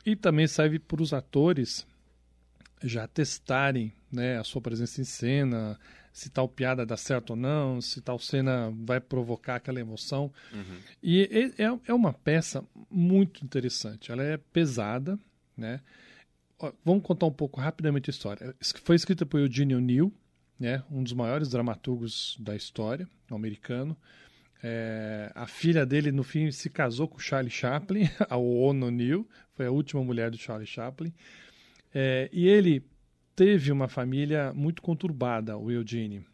E 0.06 0.16
também 0.16 0.48
serve 0.48 0.80
para 0.80 1.02
os 1.02 1.14
atores 1.14 1.86
já 2.84 3.08
testarem 3.08 3.94
né, 4.12 4.38
a 4.38 4.44
sua 4.44 4.62
presença 4.62 5.02
em 5.02 5.04
cena, 5.06 5.80
se 6.14 6.30
tal 6.30 6.48
piada 6.48 6.86
dá 6.86 6.96
certo 6.96 7.32
ou 7.32 7.36
não, 7.36 7.82
se 7.82 8.00
tal 8.02 8.18
cena 8.20 8.72
vai 8.86 9.00
provocar 9.02 9.56
aquela 9.56 9.80
emoção. 9.80 10.32
E 11.04 11.22
é, 11.58 11.64
é- 11.64 11.80
é 11.88 11.94
uma 11.94 12.14
peça 12.14 12.64
muito 12.90 13.44
interessante. 13.44 14.12
Ela 14.12 14.24
é 14.24 14.38
pesada, 14.38 15.20
né? 15.58 15.82
Vamos 16.86 17.04
contar 17.04 17.26
um 17.26 17.32
pouco 17.34 17.60
rapidamente 17.60 18.10
a 18.10 18.12
história. 18.12 18.56
Foi 18.84 18.96
escrita 18.96 19.26
por 19.26 19.40
Eugene 19.42 19.76
O'Neill, 19.76 20.14
né? 20.58 20.82
um 20.90 21.04
dos 21.04 21.12
maiores 21.12 21.50
dramaturgos 21.50 22.38
da 22.40 22.56
história, 22.56 23.08
americano. 23.30 23.96
É, 24.64 25.32
a 25.36 25.46
filha 25.48 25.86
dele, 25.86 26.12
no 26.14 26.24
fim, 26.24 26.50
se 26.52 26.70
casou 26.70 27.08
com 27.10 27.20
Charlie 27.20 27.52
Chaplin, 27.52 28.10
a 28.30 28.38
Ona 28.38 28.86
O'Neill, 28.86 29.28
foi 29.54 29.66
a 29.66 29.72
última 29.72 30.02
mulher 30.04 30.32
do 30.32 30.38
Charlie 30.38 30.66
Chaplin. 30.66 31.14
É, 31.98 32.30
e 32.34 32.46
ele 32.46 32.86
teve 33.34 33.72
uma 33.72 33.88
família 33.88 34.54
muito 34.54 34.82
conturbada, 34.82 35.58
o 35.58 35.72
Eugene. 35.72 36.26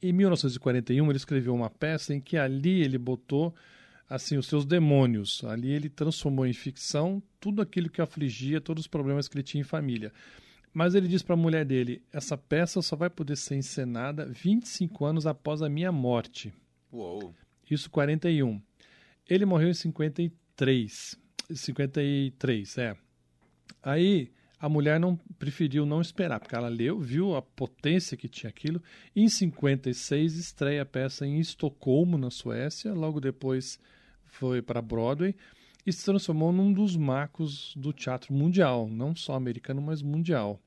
Em 0.00 0.14
1941, 0.14 1.06
ele 1.06 1.16
escreveu 1.18 1.54
uma 1.54 1.68
peça 1.68 2.14
em 2.14 2.20
que 2.22 2.38
ali 2.38 2.80
ele 2.80 2.96
botou 2.96 3.54
assim 4.08 4.38
os 4.38 4.46
seus 4.46 4.64
demônios. 4.64 5.44
Ali 5.44 5.70
ele 5.72 5.90
transformou 5.90 6.46
em 6.46 6.54
ficção 6.54 7.22
tudo 7.38 7.60
aquilo 7.60 7.90
que 7.90 8.00
afligia, 8.00 8.62
todos 8.62 8.84
os 8.84 8.88
problemas 8.88 9.28
que 9.28 9.36
ele 9.36 9.42
tinha 9.42 9.60
em 9.60 9.64
família. 9.64 10.10
Mas 10.72 10.94
ele 10.94 11.06
diz 11.06 11.22
para 11.22 11.34
a 11.34 11.38
mulher 11.38 11.66
dele: 11.66 12.02
essa 12.10 12.38
peça 12.38 12.80
só 12.80 12.96
vai 12.96 13.10
poder 13.10 13.36
ser 13.36 13.56
encenada 13.56 14.24
25 14.24 15.04
anos 15.04 15.26
após 15.26 15.60
a 15.60 15.68
minha 15.68 15.92
morte. 15.92 16.50
Uou. 16.90 17.34
Isso 17.70 17.90
41. 17.90 18.58
Ele 19.28 19.44
morreu 19.44 19.68
em 19.68 19.74
53. 19.74 21.18
53, 21.54 22.78
é. 22.78 22.96
Aí 23.82 24.32
a 24.60 24.68
mulher 24.68 24.98
não 24.98 25.16
preferiu 25.38 25.86
não 25.86 26.00
esperar, 26.00 26.40
porque 26.40 26.54
ela 26.54 26.68
leu, 26.68 26.98
viu 26.98 27.36
a 27.36 27.42
potência 27.42 28.16
que 28.16 28.28
tinha 28.28 28.50
aquilo. 28.50 28.82
Em 29.14 29.28
56 29.28 30.34
estreia 30.34 30.82
a 30.82 30.86
peça 30.86 31.24
em 31.24 31.38
Estocolmo, 31.38 32.18
na 32.18 32.30
Suécia. 32.30 32.92
Logo 32.92 33.20
depois 33.20 33.78
foi 34.24 34.60
para 34.60 34.82
Broadway 34.82 35.34
e 35.86 35.92
se 35.92 36.04
transformou 36.04 36.52
num 36.52 36.72
dos 36.72 36.96
marcos 36.96 37.72
do 37.76 37.92
teatro 37.92 38.34
mundial, 38.34 38.88
não 38.88 39.14
só 39.14 39.34
americano, 39.34 39.80
mas 39.80 40.02
mundial. 40.02 40.60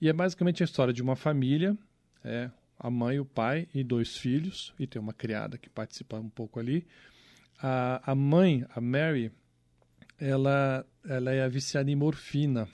E 0.00 0.08
é 0.08 0.12
basicamente 0.12 0.62
a 0.62 0.64
história 0.64 0.94
de 0.94 1.02
uma 1.02 1.16
família, 1.16 1.76
é, 2.24 2.50
a 2.78 2.88
mãe, 2.88 3.18
o 3.18 3.24
pai 3.24 3.68
e 3.74 3.84
dois 3.84 4.16
filhos, 4.16 4.72
e 4.78 4.86
tem 4.86 5.02
uma 5.02 5.12
criada 5.12 5.58
que 5.58 5.68
participa 5.68 6.16
um 6.16 6.30
pouco 6.30 6.58
ali. 6.58 6.86
A, 7.60 8.12
a 8.12 8.14
mãe, 8.14 8.64
a 8.74 8.80
Mary, 8.80 9.30
ela, 10.18 10.86
ela 11.06 11.32
é 11.32 11.46
viciada 11.48 11.90
em 11.90 11.96
morfina. 11.96 12.68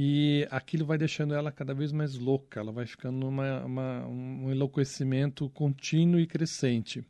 E 0.00 0.46
aquilo 0.48 0.86
vai 0.86 0.96
deixando 0.96 1.34
ela 1.34 1.50
cada 1.50 1.74
vez 1.74 1.90
mais 1.90 2.14
louca, 2.14 2.60
ela 2.60 2.70
vai 2.70 2.86
ficando 2.86 3.18
numa 3.18 3.64
uma, 3.64 4.06
um 4.06 4.48
enlouquecimento 4.48 5.50
contínuo 5.50 6.20
e 6.20 6.26
crescente. 6.26 7.04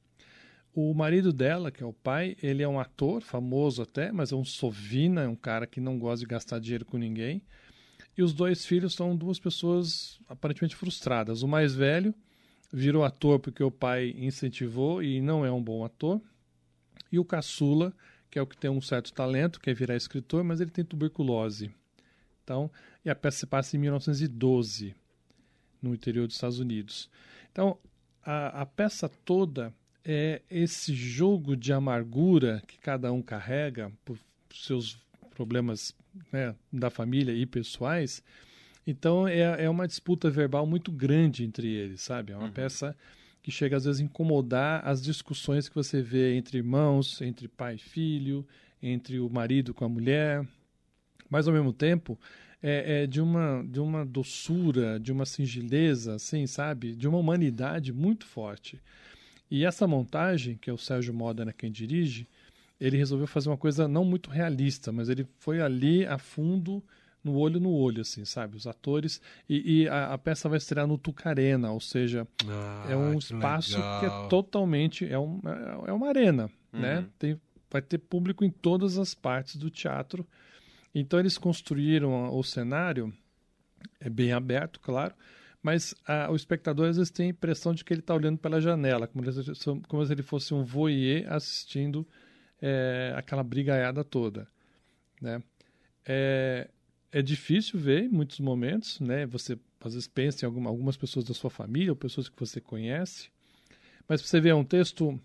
O 0.75 0.95
marido 0.95 1.31
dela, 1.31 1.71
que 1.71 1.83
é 1.83 1.87
o 1.87 1.93
pai, 1.93 2.35
ele 2.43 2.63
é 2.63 2.69
um 2.69 2.81
ator 2.81 3.21
famoso 3.21 3.83
até, 3.83 4.11
mas 4.11 4.33
é 4.33 4.37
um 4.37 4.45
sovina, 4.45 5.23
é 5.25 5.29
um 5.29 5.37
cara 5.37 5.67
que 5.67 5.83
não 5.83 5.99
gosta 5.99 6.21
de 6.21 6.31
gastar 6.31 6.59
dinheiro 6.61 6.87
com 6.87 6.97
ninguém. 6.97 7.43
E 8.17 8.23
os 8.23 8.33
dois 8.33 8.65
filhos 8.65 8.95
são 8.95 9.15
duas 9.15 9.39
pessoas 9.39 10.19
aparentemente 10.27 10.75
frustradas. 10.75 11.43
O 11.43 11.49
mais 11.49 11.75
velho 11.75 12.15
virou 12.73 13.05
ator 13.05 13.39
porque 13.39 13.63
o 13.63 13.71
pai 13.71 14.15
incentivou 14.17 15.03
e 15.03 15.21
não 15.21 15.45
é 15.45 15.53
um 15.53 15.63
bom 15.63 15.85
ator. 15.85 16.23
E 17.13 17.19
o 17.19 17.25
caçula, 17.25 17.93
que 18.31 18.39
é 18.39 18.43
o 18.43 18.47
que 18.47 18.57
tem 18.57 18.71
um 18.71 18.81
certo 18.81 19.13
talento, 19.13 19.61
quer 19.61 19.75
virar 19.75 19.95
escritor, 19.95 20.43
mas 20.43 20.59
ele 20.59 20.71
tem 20.71 20.85
tuberculose. 20.85 21.71
Então, 22.49 22.71
e 23.05 23.11
a 23.11 23.15
peça 23.15 23.41
se 23.41 23.47
passa 23.47 23.77
em 23.77 23.81
1912, 23.81 24.95
no 25.83 25.93
interior 25.93 26.27
dos 26.27 26.37
Estados 26.37 26.59
Unidos. 26.59 27.11
Então, 27.53 27.77
a, 28.25 28.63
a 28.63 28.67
peça 28.67 29.07
toda 29.07 29.71
é 30.03 30.41
esse 30.51 30.95
jogo 30.95 31.55
de 31.55 31.75
amargura 31.75 32.63
que 32.67 32.79
cada 32.79 33.13
um 33.13 33.21
carrega 33.21 33.93
por 34.03 34.19
seus 34.51 34.99
problemas 35.35 35.95
né, 36.33 36.55
da 36.73 36.89
família 36.89 37.35
e 37.35 37.45
pessoais. 37.45 38.23
Então 38.87 39.29
é, 39.29 39.65
é 39.65 39.69
uma 39.69 39.87
disputa 39.87 40.31
verbal 40.31 40.67
muito 40.67 40.91
grande 40.91 41.45
entre 41.45 41.69
eles, 41.69 42.01
sabe? 42.01 42.33
É 42.33 42.37
uma 42.37 42.49
peça 42.49 42.97
que 43.43 43.51
chega 43.51 43.77
às 43.77 43.85
vezes 43.85 44.01
a 44.01 44.05
incomodar 44.05 44.81
as 44.89 45.03
discussões 45.03 45.69
que 45.69 45.75
você 45.75 46.01
vê 46.01 46.35
entre 46.35 46.57
irmãos, 46.57 47.21
entre 47.21 47.47
pai 47.47 47.75
e 47.75 47.79
filho, 47.79 48.47
entre 48.83 49.21
o 49.21 49.29
marido 49.29 49.75
com 49.75 49.85
a 49.85 49.89
mulher. 49.89 50.47
Mas 51.31 51.47
ao 51.47 51.55
mesmo 51.55 51.73
tempo 51.73 52.19
é, 52.63 53.03
é 53.03 53.07
de, 53.07 53.21
uma, 53.21 53.65
de 53.69 53.81
uma 53.81 54.05
doçura, 54.05 54.99
de 54.99 55.13
uma 55.13 55.27
singeleza, 55.27 56.15
assim, 56.15 56.47
sabe? 56.47 56.95
De 56.95 57.07
uma 57.07 57.19
humanidade 57.19 57.93
muito 57.93 58.27
forte. 58.27 58.81
E 59.51 59.65
essa 59.65 59.87
montagem, 59.87 60.57
que 60.57 60.69
é 60.69 60.73
o 60.73 60.79
Sérgio 60.79 61.15
Modena 61.15 61.53
quem 61.53 61.71
dirige, 61.71 62.27
ele 62.81 62.97
resolveu 62.97 63.27
fazer 63.27 63.49
uma 63.49 63.57
coisa 63.57 63.89
não 63.89 64.05
muito 64.05 64.31
realista, 64.31 64.93
mas 64.93 65.09
ele 65.09 65.27
foi 65.39 65.61
ali 65.61 66.07
a 66.07 66.19
fundo, 66.19 66.83
no 67.25 67.37
olho 67.37 67.59
no 67.59 67.73
olho, 67.73 68.03
assim, 68.03 68.25
sabe? 68.25 68.57
Os 68.57 68.67
atores. 68.67 69.21
E, 69.49 69.83
e 69.83 69.89
a, 69.89 70.15
a, 70.15 70.19
peça 70.19 70.49
vai 70.49 70.59
estrear 70.59 70.87
no 70.87 70.97
Tucarena, 70.97 71.73
ou 71.73 71.81
seja, 71.81 72.27
ah, 72.47 72.87
é 72.89 72.97
um 72.97 73.13
que 73.13 73.25
espaço 73.25 73.77
legal. 73.77 74.01
que 74.01 74.07
é 74.07 74.29
totalmente. 74.29 75.11
É, 75.11 75.19
um, 75.19 75.41
é 75.87 75.93
uma 75.93 76.09
arena, 76.09 76.51
né? 76.73 76.97
uhum. 76.97 77.03
né? 77.03 77.07
Tem, 77.19 77.41
vai 77.71 77.83
ter 77.83 77.99
público 77.99 78.45
em 78.45 78.51
todas 78.51 78.99
as 78.99 79.15
partes 79.15 79.57
do 79.57 79.71
teatro. 79.71 80.27
Então 80.95 81.19
eles 81.19 81.39
construíram 81.39 82.35
o 82.35 82.43
cenário, 82.43 83.13
é 84.01 84.09
bem 84.09 84.33
aberto, 84.33 84.81
claro, 84.81 85.15
mas 85.63 85.95
a, 86.07 86.31
o 86.31 86.37
espectador 86.37 86.89
às 86.89 86.97
vezes 86.97 87.11
tem 87.11 87.27
a 87.27 87.31
impressão 87.31 87.75
de 87.75 87.85
que 87.85 87.93
ele 87.93 88.01
está 88.01 88.15
olhando 88.15 88.39
pela 88.39 88.61
janela, 88.61 89.07
como, 89.07 89.23
como 89.87 90.07
se 90.07 90.13
ele 90.13 90.23
fosse 90.23 90.55
um 90.55 90.65
voyeur 90.65 91.31
assistindo 91.33 92.07
é, 92.61 93.13
aquela 93.17 93.43
brigaiada 93.43 94.03
toda, 94.05 94.49
né? 95.21 95.43
É, 96.07 96.71
é 97.13 97.23
difícil 97.23 97.79
ver 97.79 98.05
em 98.05 98.09
muitos 98.09 98.41
momentos, 98.41 99.01
né? 99.01 99.27
Você 99.27 99.59
às 99.81 99.95
vezes 99.95 100.09
pensa 100.09 100.45
em 100.45 100.47
alguma, 100.47 100.71
algumas 100.71 100.97
pessoas 100.97 101.25
da 101.25 101.35
sua 101.35 101.51
família 101.51 101.93
ou 101.93 101.97
pessoas 101.97 102.29
que 102.29 102.39
você 102.39 102.61
conhece, 102.61 103.31
mas 104.09 104.21
você 104.23 104.41
vê 104.41 104.53
um 104.53 104.65
texto 104.65 105.21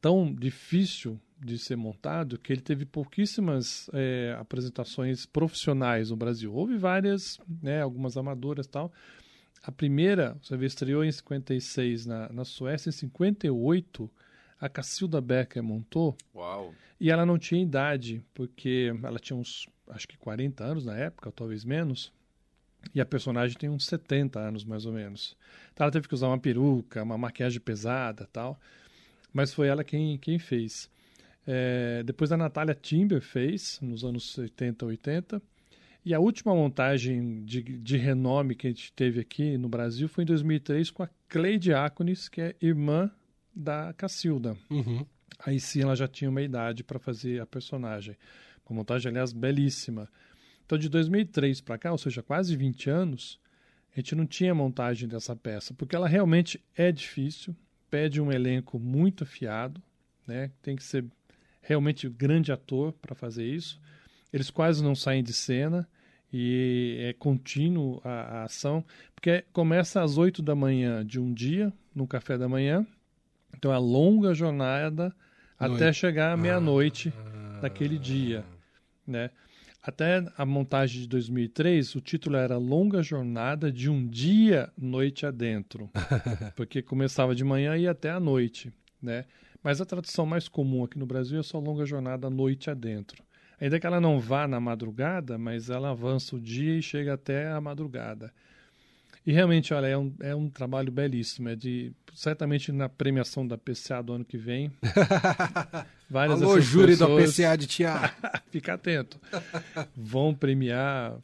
tão 0.00 0.32
difícil 0.32 1.20
de 1.38 1.58
ser 1.58 1.76
montado 1.76 2.38
que 2.38 2.52
ele 2.52 2.62
teve 2.62 2.84
pouquíssimas 2.84 3.90
é, 3.92 4.36
apresentações 4.38 5.26
profissionais 5.26 6.10
no 6.10 6.16
Brasil. 6.16 6.54
Houve 6.54 6.76
várias, 6.76 7.38
né? 7.62 7.82
Algumas 7.82 8.16
amadoras 8.16 8.66
tal. 8.66 8.92
A 9.62 9.72
primeira, 9.72 10.36
você 10.42 10.56
vê, 10.56 10.66
estreou 10.66 11.04
em 11.04 11.12
56 11.12 12.06
na, 12.06 12.32
na 12.32 12.44
Suécia, 12.44 12.88
em 12.88 12.92
58 12.92 14.10
a 14.60 14.68
Cacilda 14.68 15.20
Becker 15.20 15.62
montou. 15.62 16.16
Uau. 16.34 16.74
E 16.98 17.10
ela 17.10 17.26
não 17.26 17.38
tinha 17.38 17.62
idade, 17.62 18.22
porque 18.32 18.92
ela 19.02 19.18
tinha 19.18 19.36
uns, 19.36 19.68
acho 19.88 20.08
que 20.08 20.16
40 20.16 20.64
anos 20.64 20.84
na 20.84 20.96
época, 20.96 21.30
talvez 21.30 21.64
menos. 21.64 22.12
E 22.94 23.00
a 23.00 23.06
personagem 23.06 23.58
tem 23.58 23.68
uns 23.68 23.86
70 23.86 24.38
anos, 24.38 24.64
mais 24.64 24.86
ou 24.86 24.92
menos. 24.92 25.36
Então 25.72 25.84
ela 25.84 25.92
teve 25.92 26.08
que 26.08 26.14
usar 26.14 26.28
uma 26.28 26.38
peruca, 26.38 27.02
uma 27.02 27.18
maquiagem 27.18 27.60
pesada 27.60 28.26
tal. 28.32 28.58
Mas 29.32 29.52
foi 29.52 29.68
ela 29.68 29.84
quem, 29.84 30.16
quem 30.18 30.38
fez. 30.38 30.88
É, 31.46 32.02
depois 32.02 32.32
a 32.32 32.36
Natália 32.36 32.74
Timber 32.74 33.20
fez, 33.20 33.78
nos 33.80 34.04
anos 34.04 34.32
70, 34.32 34.84
80. 34.84 35.42
E 36.04 36.14
a 36.14 36.20
última 36.20 36.54
montagem 36.54 37.44
de, 37.44 37.62
de 37.62 37.96
renome 37.96 38.54
que 38.54 38.66
a 38.66 38.70
gente 38.70 38.92
teve 38.92 39.20
aqui 39.20 39.56
no 39.56 39.68
Brasil 39.68 40.08
foi 40.08 40.24
em 40.24 40.26
2003 40.26 40.90
com 40.90 41.02
a 41.02 41.08
Cleide 41.28 41.64
Diáconis, 41.64 42.28
que 42.28 42.40
é 42.40 42.56
irmã 42.60 43.10
da 43.54 43.92
Cacilda. 43.92 44.56
Uhum. 44.70 45.04
Aí 45.38 45.58
sim 45.60 45.82
ela 45.82 45.96
já 45.96 46.06
tinha 46.06 46.30
uma 46.30 46.42
idade 46.42 46.84
para 46.84 46.98
fazer 46.98 47.40
a 47.40 47.46
personagem. 47.46 48.16
Uma 48.68 48.78
montagem, 48.78 49.10
aliás, 49.10 49.32
belíssima. 49.32 50.08
Então, 50.64 50.76
de 50.76 50.88
2003 50.88 51.60
para 51.60 51.78
cá, 51.78 51.92
ou 51.92 51.98
seja, 51.98 52.22
quase 52.22 52.56
20 52.56 52.90
anos, 52.90 53.40
a 53.92 53.96
gente 53.96 54.14
não 54.14 54.26
tinha 54.26 54.54
montagem 54.54 55.08
dessa 55.08 55.34
peça, 55.34 55.72
porque 55.72 55.94
ela 55.94 56.08
realmente 56.08 56.62
é 56.74 56.90
difícil, 56.90 57.56
pede 57.88 58.20
um 58.20 58.32
elenco 58.32 58.78
muito 58.78 59.24
afiado, 59.24 59.80
né? 60.26 60.50
tem 60.60 60.74
que 60.74 60.82
ser 60.82 61.04
realmente 61.66 62.08
grande 62.08 62.52
ator 62.52 62.92
para 62.92 63.14
fazer 63.14 63.44
isso. 63.44 63.80
Eles 64.32 64.50
quase 64.50 64.82
não 64.82 64.94
saem 64.94 65.22
de 65.22 65.32
cena 65.32 65.86
e 66.32 66.96
é 67.00 67.12
contínuo 67.12 68.00
a, 68.04 68.10
a 68.10 68.42
ação, 68.44 68.84
porque 69.14 69.44
começa 69.52 70.02
às 70.02 70.16
8 70.16 70.42
da 70.42 70.54
manhã 70.54 71.04
de 71.04 71.20
um 71.20 71.32
dia, 71.32 71.72
no 71.94 72.06
café 72.06 72.38
da 72.38 72.48
manhã, 72.48 72.86
então 73.56 73.72
é 73.72 73.74
a 73.74 73.78
longa 73.78 74.34
jornada 74.34 75.14
Noite. 75.58 75.74
até 75.74 75.92
chegar 75.92 76.32
à 76.32 76.36
meia-noite 76.36 77.12
ah. 77.16 77.60
daquele 77.62 77.98
dia, 77.98 78.44
né? 79.06 79.30
Até 79.82 80.24
a 80.36 80.44
montagem 80.44 81.02
de 81.02 81.08
2003, 81.08 81.94
o 81.94 82.00
título 82.00 82.36
era 82.36 82.58
Longa 82.58 83.04
Jornada 83.04 83.70
de 83.70 83.88
um 83.88 84.04
Dia 84.04 84.68
Noite 84.76 85.24
Adentro, 85.24 85.88
porque 86.56 86.82
começava 86.82 87.36
de 87.36 87.44
manhã 87.44 87.76
e 87.76 87.82
ia 87.82 87.92
até 87.92 88.10
a 88.10 88.18
noite, 88.18 88.72
né? 89.00 89.24
Mas 89.66 89.80
a 89.80 89.84
tradução 89.84 90.24
mais 90.24 90.46
comum 90.46 90.84
aqui 90.84 90.96
no 90.96 91.04
Brasil 91.04 91.40
é 91.40 91.42
só 91.42 91.58
Longa 91.58 91.84
Jornada 91.84 92.30
Noite 92.30 92.70
Adentro. 92.70 93.20
Ainda 93.60 93.80
que 93.80 93.84
ela 93.84 94.00
não 94.00 94.20
vá 94.20 94.46
na 94.46 94.60
madrugada, 94.60 95.36
mas 95.36 95.68
ela 95.68 95.90
avança 95.90 96.36
o 96.36 96.40
dia 96.40 96.78
e 96.78 96.80
chega 96.80 97.14
até 97.14 97.50
a 97.50 97.60
madrugada. 97.60 98.32
E 99.26 99.32
realmente, 99.32 99.74
olha, 99.74 99.88
é 99.88 99.98
um, 99.98 100.14
é 100.20 100.32
um 100.36 100.48
trabalho 100.48 100.92
belíssimo. 100.92 101.48
É 101.48 101.56
de 101.56 101.92
certamente 102.14 102.70
na 102.70 102.88
premiação 102.88 103.44
da 103.44 103.58
PCA 103.58 104.00
do 104.00 104.12
ano 104.12 104.24
que 104.24 104.38
vem. 104.38 104.70
várias 106.08 106.40
Alô, 106.40 106.60
júri 106.60 106.92
pessoas, 106.92 107.36
da 107.36 107.44
PCA 107.44 107.58
de 107.58 107.66
teatro. 107.66 108.16
Fica 108.52 108.74
atento. 108.74 109.20
Vão 109.96 110.32
premiar 110.32 111.18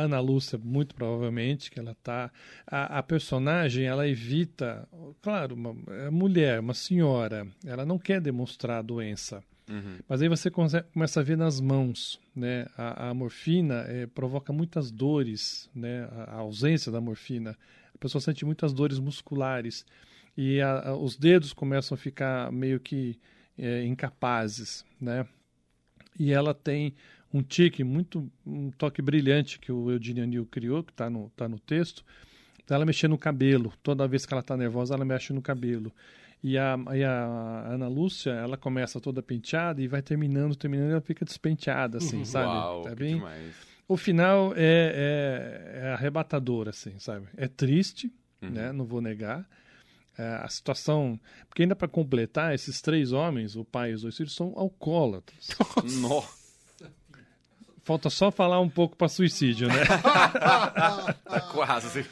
Ana 0.00 0.20
Lúcia, 0.20 0.58
muito 0.62 0.94
provavelmente, 0.94 1.70
que 1.70 1.78
ela 1.78 1.96
tá. 2.02 2.30
A, 2.66 2.98
a 2.98 3.02
personagem, 3.02 3.84
ela 3.84 4.08
evita. 4.08 4.88
Claro, 5.20 5.54
uma 5.54 5.76
é 5.94 6.10
mulher, 6.10 6.60
uma 6.60 6.74
senhora, 6.74 7.46
ela 7.64 7.84
não 7.84 7.98
quer 7.98 8.20
demonstrar 8.20 8.78
a 8.78 8.82
doença. 8.82 9.42
Uhum. 9.68 9.98
Mas 10.08 10.22
aí 10.22 10.28
você 10.28 10.50
começa 10.50 11.20
a 11.20 11.22
ver 11.22 11.36
nas 11.36 11.60
mãos, 11.60 12.18
né? 12.34 12.66
A, 12.76 13.10
a 13.10 13.14
morfina 13.14 13.84
é, 13.86 14.06
provoca 14.06 14.52
muitas 14.52 14.90
dores, 14.90 15.68
né? 15.74 16.08
A, 16.12 16.22
a, 16.22 16.34
ausência 16.36 16.90
da 16.90 17.00
morfina, 17.00 17.56
a 17.94 17.98
pessoa 17.98 18.20
sente 18.20 18.44
muitas 18.44 18.72
dores 18.72 18.98
musculares 18.98 19.84
e 20.36 20.60
a, 20.60 20.94
os 20.94 21.16
dedos 21.16 21.52
começam 21.52 21.94
a 21.94 21.98
ficar 21.98 22.50
meio 22.50 22.80
que 22.80 23.18
é, 23.58 23.84
incapazes, 23.84 24.84
né? 25.00 25.26
E 26.18 26.32
ela 26.32 26.54
tem 26.54 26.94
um 27.32 27.42
tique 27.42 27.84
muito, 27.84 28.30
um 28.46 28.70
toque 28.70 29.02
brilhante 29.02 29.58
que 29.58 29.70
o 29.70 29.90
Eugênio 29.90 30.24
Anil 30.24 30.46
criou, 30.46 30.82
que 30.82 30.92
está 30.92 31.10
no, 31.10 31.30
tá 31.36 31.48
no 31.48 31.58
texto, 31.58 32.04
ela 32.68 32.84
mexer 32.84 33.08
no 33.08 33.18
cabelo. 33.18 33.72
Toda 33.82 34.06
vez 34.06 34.26
que 34.26 34.32
ela 34.32 34.40
está 34.40 34.56
nervosa, 34.56 34.94
ela 34.94 35.04
mexe 35.04 35.32
no 35.32 35.42
cabelo. 35.42 35.92
E 36.42 36.56
a, 36.56 36.76
e 36.94 37.02
a 37.02 37.64
Ana 37.68 37.88
Lúcia, 37.88 38.30
ela 38.30 38.56
começa 38.56 39.00
toda 39.00 39.22
penteada 39.22 39.82
e 39.82 39.88
vai 39.88 40.00
terminando, 40.02 40.54
terminando, 40.54 40.90
ela 40.92 41.00
fica 41.00 41.24
despenteada, 41.24 41.98
assim, 41.98 42.24
sabe? 42.24 42.46
Uau, 42.46 42.82
tá 42.82 42.94
bem... 42.94 43.16
demais. 43.16 43.54
O 43.88 43.96
final 43.96 44.52
é, 44.54 44.58
é, 44.58 45.80
é, 45.80 45.92
arrebatador, 45.92 46.68
assim, 46.68 46.98
sabe? 46.98 47.26
É 47.36 47.48
triste, 47.48 48.12
uhum. 48.42 48.50
né? 48.50 48.70
Não 48.70 48.84
vou 48.84 49.00
negar. 49.00 49.48
É, 50.16 50.40
a 50.42 50.48
situação... 50.48 51.18
Porque 51.48 51.62
ainda 51.62 51.74
para 51.74 51.88
completar, 51.88 52.54
esses 52.54 52.82
três 52.82 53.12
homens, 53.12 53.56
o 53.56 53.64
pai 53.64 53.92
e 53.92 53.94
os 53.94 54.02
dois 54.02 54.16
filhos, 54.16 54.34
são 54.34 54.52
alcoólatras. 54.56 55.48
Nossa! 56.02 56.37
Falta 57.88 58.10
só 58.10 58.30
falar 58.30 58.60
um 58.60 58.68
pouco 58.68 58.94
para 58.94 59.08
suicídio, 59.08 59.66
né? 59.66 59.76
quase. 61.50 62.04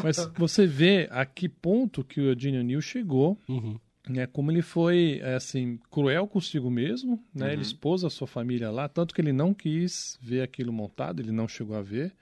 Mas 0.00 0.30
você 0.36 0.64
vê 0.64 1.08
a 1.10 1.26
que 1.26 1.48
ponto 1.48 2.04
que 2.04 2.20
o 2.20 2.26
Eugene 2.26 2.62
Neal 2.62 2.80
chegou, 2.80 3.36
uhum. 3.48 3.80
né? 4.08 4.28
Como 4.28 4.52
ele 4.52 4.62
foi, 4.62 5.18
é, 5.20 5.34
assim, 5.34 5.80
cruel 5.90 6.28
consigo 6.28 6.70
mesmo, 6.70 7.20
né? 7.34 7.46
Uhum. 7.46 7.52
Ele 7.52 7.62
expôs 7.62 8.04
a 8.04 8.10
sua 8.10 8.28
família 8.28 8.70
lá, 8.70 8.88
tanto 8.88 9.12
que 9.12 9.20
ele 9.20 9.32
não 9.32 9.52
quis 9.52 10.16
ver 10.22 10.42
aquilo 10.42 10.72
montado, 10.72 11.20
ele 11.20 11.32
não 11.32 11.48
chegou 11.48 11.76
a 11.76 11.82
ver. 11.82 12.12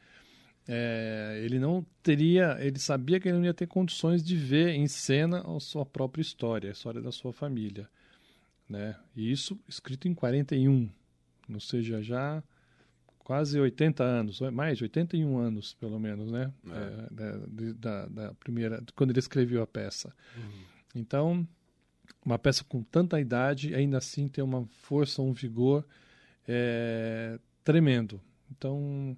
É, 0.66 1.38
ele 1.44 1.58
não 1.58 1.84
teria, 2.02 2.56
ele 2.60 2.78
sabia 2.78 3.20
que 3.20 3.28
ele 3.28 3.36
não 3.36 3.44
ia 3.44 3.52
ter 3.52 3.66
condições 3.66 4.24
de 4.24 4.36
ver 4.36 4.70
em 4.70 4.86
cena 4.86 5.42
a 5.42 5.60
sua 5.60 5.84
própria 5.84 6.22
história, 6.22 6.70
a 6.70 6.72
história 6.72 7.02
da 7.02 7.12
sua 7.12 7.30
família, 7.30 7.86
né? 8.66 8.96
E 9.14 9.30
isso 9.30 9.60
escrito 9.68 10.08
em 10.08 10.14
41, 10.14 10.88
ou 11.52 11.60
seja, 11.60 12.02
já 12.02 12.42
quase 13.30 13.60
80 13.60 14.02
anos, 14.02 14.40
mais 14.40 14.76
de 14.76 14.82
81 14.82 15.38
anos, 15.38 15.72
pelo 15.74 16.00
menos, 16.00 16.32
né? 16.32 16.52
É. 16.66 17.22
É, 17.22 17.72
da, 17.74 18.06
da, 18.08 18.34
primeira, 18.34 18.82
quando 18.96 19.10
ele 19.10 19.20
escreveu 19.20 19.62
a 19.62 19.66
peça. 19.68 20.12
Uhum. 20.36 20.62
Então, 20.96 21.48
uma 22.26 22.40
peça 22.40 22.64
com 22.64 22.82
tanta 22.82 23.20
idade, 23.20 23.72
ainda 23.72 23.98
assim 23.98 24.26
tem 24.26 24.42
uma 24.42 24.66
força, 24.82 25.22
um 25.22 25.32
vigor 25.32 25.86
é, 26.48 27.38
tremendo. 27.62 28.20
Então, 28.50 29.16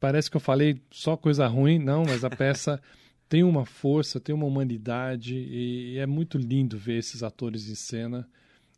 parece 0.00 0.30
que 0.30 0.38
eu 0.38 0.40
falei 0.40 0.80
só 0.90 1.14
coisa 1.14 1.46
ruim, 1.46 1.78
não, 1.78 2.06
mas 2.06 2.24
a 2.24 2.30
peça 2.30 2.80
tem 3.28 3.42
uma 3.42 3.66
força, 3.66 4.18
tem 4.18 4.34
uma 4.34 4.46
humanidade 4.46 5.36
e, 5.36 5.92
e 5.92 5.98
é 5.98 6.06
muito 6.06 6.38
lindo 6.38 6.78
ver 6.78 7.00
esses 7.00 7.22
atores 7.22 7.68
em 7.68 7.74
cena. 7.74 8.26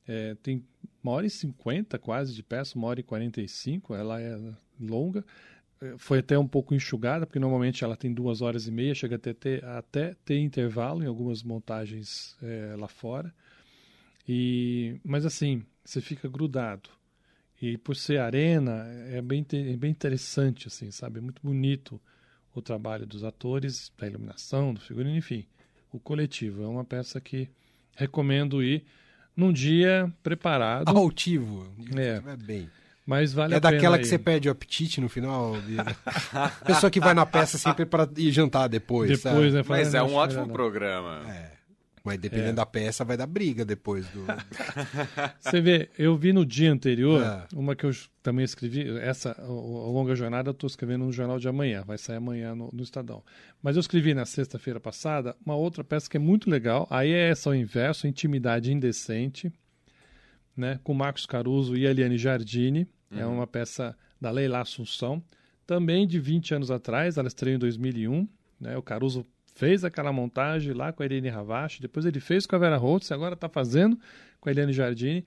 É, 0.09 0.35
tem 0.37 0.65
uma 1.05 1.13
hora 1.13 1.27
e 1.27 1.31
cinquenta 1.31 1.99
quase 1.99 2.35
de 2.35 2.43
peça, 2.43 2.79
uma 2.79 2.89
hora 2.89 2.99
e 2.99 3.03
quarenta 3.03 3.43
e 3.43 3.49
cinco, 3.49 3.95
ela 3.95 4.21
é 4.21 4.37
longa. 4.81 5.23
É, 5.81 5.95
foi 5.99 6.21
até 6.21 6.39
um 6.39 6.49
pouco 6.49 6.75
enxugada, 6.75 7.27
porque 7.27 7.39
normalmente 7.39 7.85
ela 7.85 7.97
tem 7.97 8.13
duas 8.13 8.41
horas 8.41 8.67
e 8.67 8.73
meia, 8.73 8.95
chega 8.95 9.17
até 9.17 9.35
ter, 9.35 9.65
até 9.65 10.15
ter 10.25 10.39
intervalo 10.39 11.05
em 11.05 11.07
algumas 11.07 11.43
montagens 11.43 12.37
é, 12.43 12.75
lá 12.77 12.89
fora. 12.89 13.33
E, 14.27 14.99
mas 15.05 15.25
assim, 15.27 15.63
você 15.85 16.01
fica 16.01 16.29
grudado. 16.29 16.89
E 17.61 17.77
por 17.77 17.97
ser 17.97 18.19
arena, 18.19 18.87
é 19.11 19.21
bem, 19.21 19.45
é 19.53 19.77
bem 19.77 19.91
interessante, 19.91 20.69
assim, 20.69 20.91
sabe? 20.91 21.19
É 21.19 21.21
muito 21.21 21.43
bonito 21.43 22.01
o 22.55 22.63
trabalho 22.63 23.07
dos 23.07 23.25
atores, 23.25 23.93
da 23.99 24.07
iluminação, 24.07 24.73
do 24.73 24.81
figurino, 24.81 25.17
enfim. 25.17 25.45
O 25.93 25.99
coletivo 25.99 26.63
é 26.63 26.67
uma 26.67 26.85
peça 26.85 27.21
que 27.21 27.49
recomendo 27.97 28.63
ir 28.63 28.85
num 29.39 29.53
dia 29.53 30.13
preparado. 30.21 30.89
Altivo. 30.89 31.65
É. 31.97 32.19
Vai 32.19 32.37
bem. 32.37 32.71
Mas 33.07 33.33
vale 33.33 33.55
é 33.55 33.57
a 33.57 33.61
pena. 33.61 33.73
daquela 33.73 33.97
que 33.97 34.05
ir. 34.05 34.09
você 34.09 34.19
perde 34.19 34.49
o 34.49 34.53
apetite 34.53 35.01
no 35.01 35.09
final. 35.09 35.55
Pessoa 36.67 36.91
que 36.91 36.99
vai 37.01 37.15
na 37.15 37.25
peça 37.25 37.57
sempre 37.57 37.87
para 37.87 38.07
ir 38.17 38.33
jantar 38.33 38.69
depois. 38.69 39.09
Depois, 39.09 39.23
sabe? 39.23 39.51
né? 39.53 39.63
Mas 39.67 39.95
"Ah, 39.95 39.99
é 39.99 40.03
um 40.03 40.15
ótimo 40.15 40.41
melhor 40.43 40.47
não." 40.49 40.55
programa. 40.55 41.23
É. 41.31 41.58
Mas 42.05 42.19
dependendo 42.19 42.51
É. 42.51 42.53
da 42.55 42.67
peça, 42.67 43.05
vai 43.05 43.17
dar 43.17 43.27
briga 43.27 43.65
depois 43.65 44.07
do. 44.09 44.25
Você 45.41 45.61
vê, 45.61 45.91
eu 45.99 46.17
vi 46.17 46.33
no 46.33 46.45
dia 46.45 46.73
anterior, 46.73 47.23
É. 47.23 47.47
uma 47.55 47.75
que 47.75 47.85
eu 47.85 47.91
também 48.23 48.45
escrevi, 48.45 48.89
essa, 48.99 49.33
a 49.41 49.47
longa 49.47 50.15
jornada, 50.15 50.51
eu 50.51 50.53
estou 50.53 50.67
escrevendo 50.67 51.05
no 51.05 51.13
jornal 51.13 51.39
de 51.39 51.49
amanhã, 51.49 51.83
vai 51.87 51.99
sair 51.99 52.17
amanhã 52.17 52.55
no, 52.55 52.69
no 52.73 52.83
Estadão. 52.83 53.23
Mas 53.63 53.77
eu 53.77 53.81
escrevi 53.81 54.15
na 54.15 54.25
sexta-feira 54.27 54.79
passada 54.79 55.35
uma 55.45 55.57
outra 55.57 55.83
peça 55.83 56.09
que 56.09 56.17
é 56.17 56.21
muito 56.21 56.51
legal, 56.51 56.87
aí 56.91 57.11
é 57.11 57.31
essa 57.31 57.49
ao 57.51 57.55
inverso, 57.55 58.07
Intimidade 58.07 58.73
Indecente, 58.73 59.53
né, 60.57 60.79
com 60.83 60.93
Marcos 60.93 61.25
Caruso 61.27 61.77
e 61.77 61.87
Eliane 61.87 62.19
Giardini, 62.19 62.87
é 63.11 63.25
uma 63.25 63.47
peça 63.47 63.97
da 64.21 64.31
Leila 64.31 64.61
Assunção, 64.61 65.23
também 65.67 66.07
de 66.07 66.19
20 66.19 66.55
anos 66.55 66.71
atrás, 66.71 67.17
ela 67.17 67.29
estreou 67.29 67.55
em 67.55 67.59
2001, 67.59 68.29
né, 68.61 68.77
o 68.77 68.83
Caruso 68.83 69.25
fez 69.59 69.85
aquela 69.85 70.13
montagem 70.13 70.73
lá 70.73 70.93
com 70.93 71.03
a 71.03 71.07
Irene 71.07 71.29
Ravache, 71.29 71.83
depois 71.83 72.07
ele 72.07 72.21
fez 72.21 72.47
com 72.47 72.55
a 72.55 72.59
Vera 72.61 72.77
Holtz, 72.77 73.11
agora 73.11 73.35
está 73.35 73.49
fazendo 73.49 73.99
com 74.41 74.49
a 74.49 74.53
Eliane 74.53 74.73
Giardini. 74.73 75.27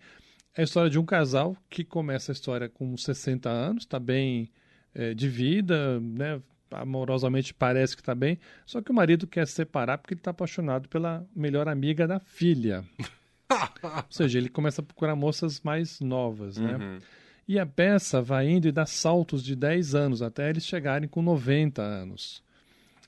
É 0.55 0.61
a 0.61 0.63
história 0.63 0.89
de 0.89 0.97
um 0.97 1.05
casal 1.05 1.57
que 1.69 1.83
começa 1.83 2.31
a 2.31 2.33
história 2.33 2.69
com 2.69 2.95
60 2.95 3.49
anos, 3.49 3.83
está 3.83 3.99
bem 3.99 4.49
eh, 4.95 5.13
de 5.13 5.27
vida, 5.27 5.99
né? 5.99 6.41
amorosamente 6.71 7.53
parece 7.53 7.93
que 7.93 8.01
está 8.01 8.15
bem, 8.15 8.39
só 8.65 8.81
que 8.81 8.89
o 8.89 8.93
marido 8.93 9.27
quer 9.27 9.45
se 9.45 9.53
separar 9.53 9.97
porque 9.97 10.13
ele 10.13 10.21
está 10.21 10.31
apaixonado 10.31 10.87
pela 10.87 11.25
melhor 11.35 11.67
amiga 11.67 12.07
da 12.07 12.17
filha. 12.17 12.85
Ou 13.83 14.05
seja, 14.09 14.37
ele 14.37 14.47
começa 14.47 14.79
a 14.81 14.85
procurar 14.85 15.13
moças 15.13 15.59
mais 15.59 15.99
novas, 15.99 16.57
né? 16.57 16.77
Uhum. 16.77 16.99
E 17.45 17.59
a 17.59 17.65
peça 17.65 18.21
vai 18.21 18.47
indo 18.47 18.69
e 18.69 18.71
dá 18.71 18.85
saltos 18.85 19.43
de 19.43 19.57
10 19.57 19.93
anos 19.93 20.21
até 20.21 20.49
eles 20.49 20.65
chegarem 20.65 21.09
com 21.09 21.21
90 21.21 21.81
anos. 21.81 22.41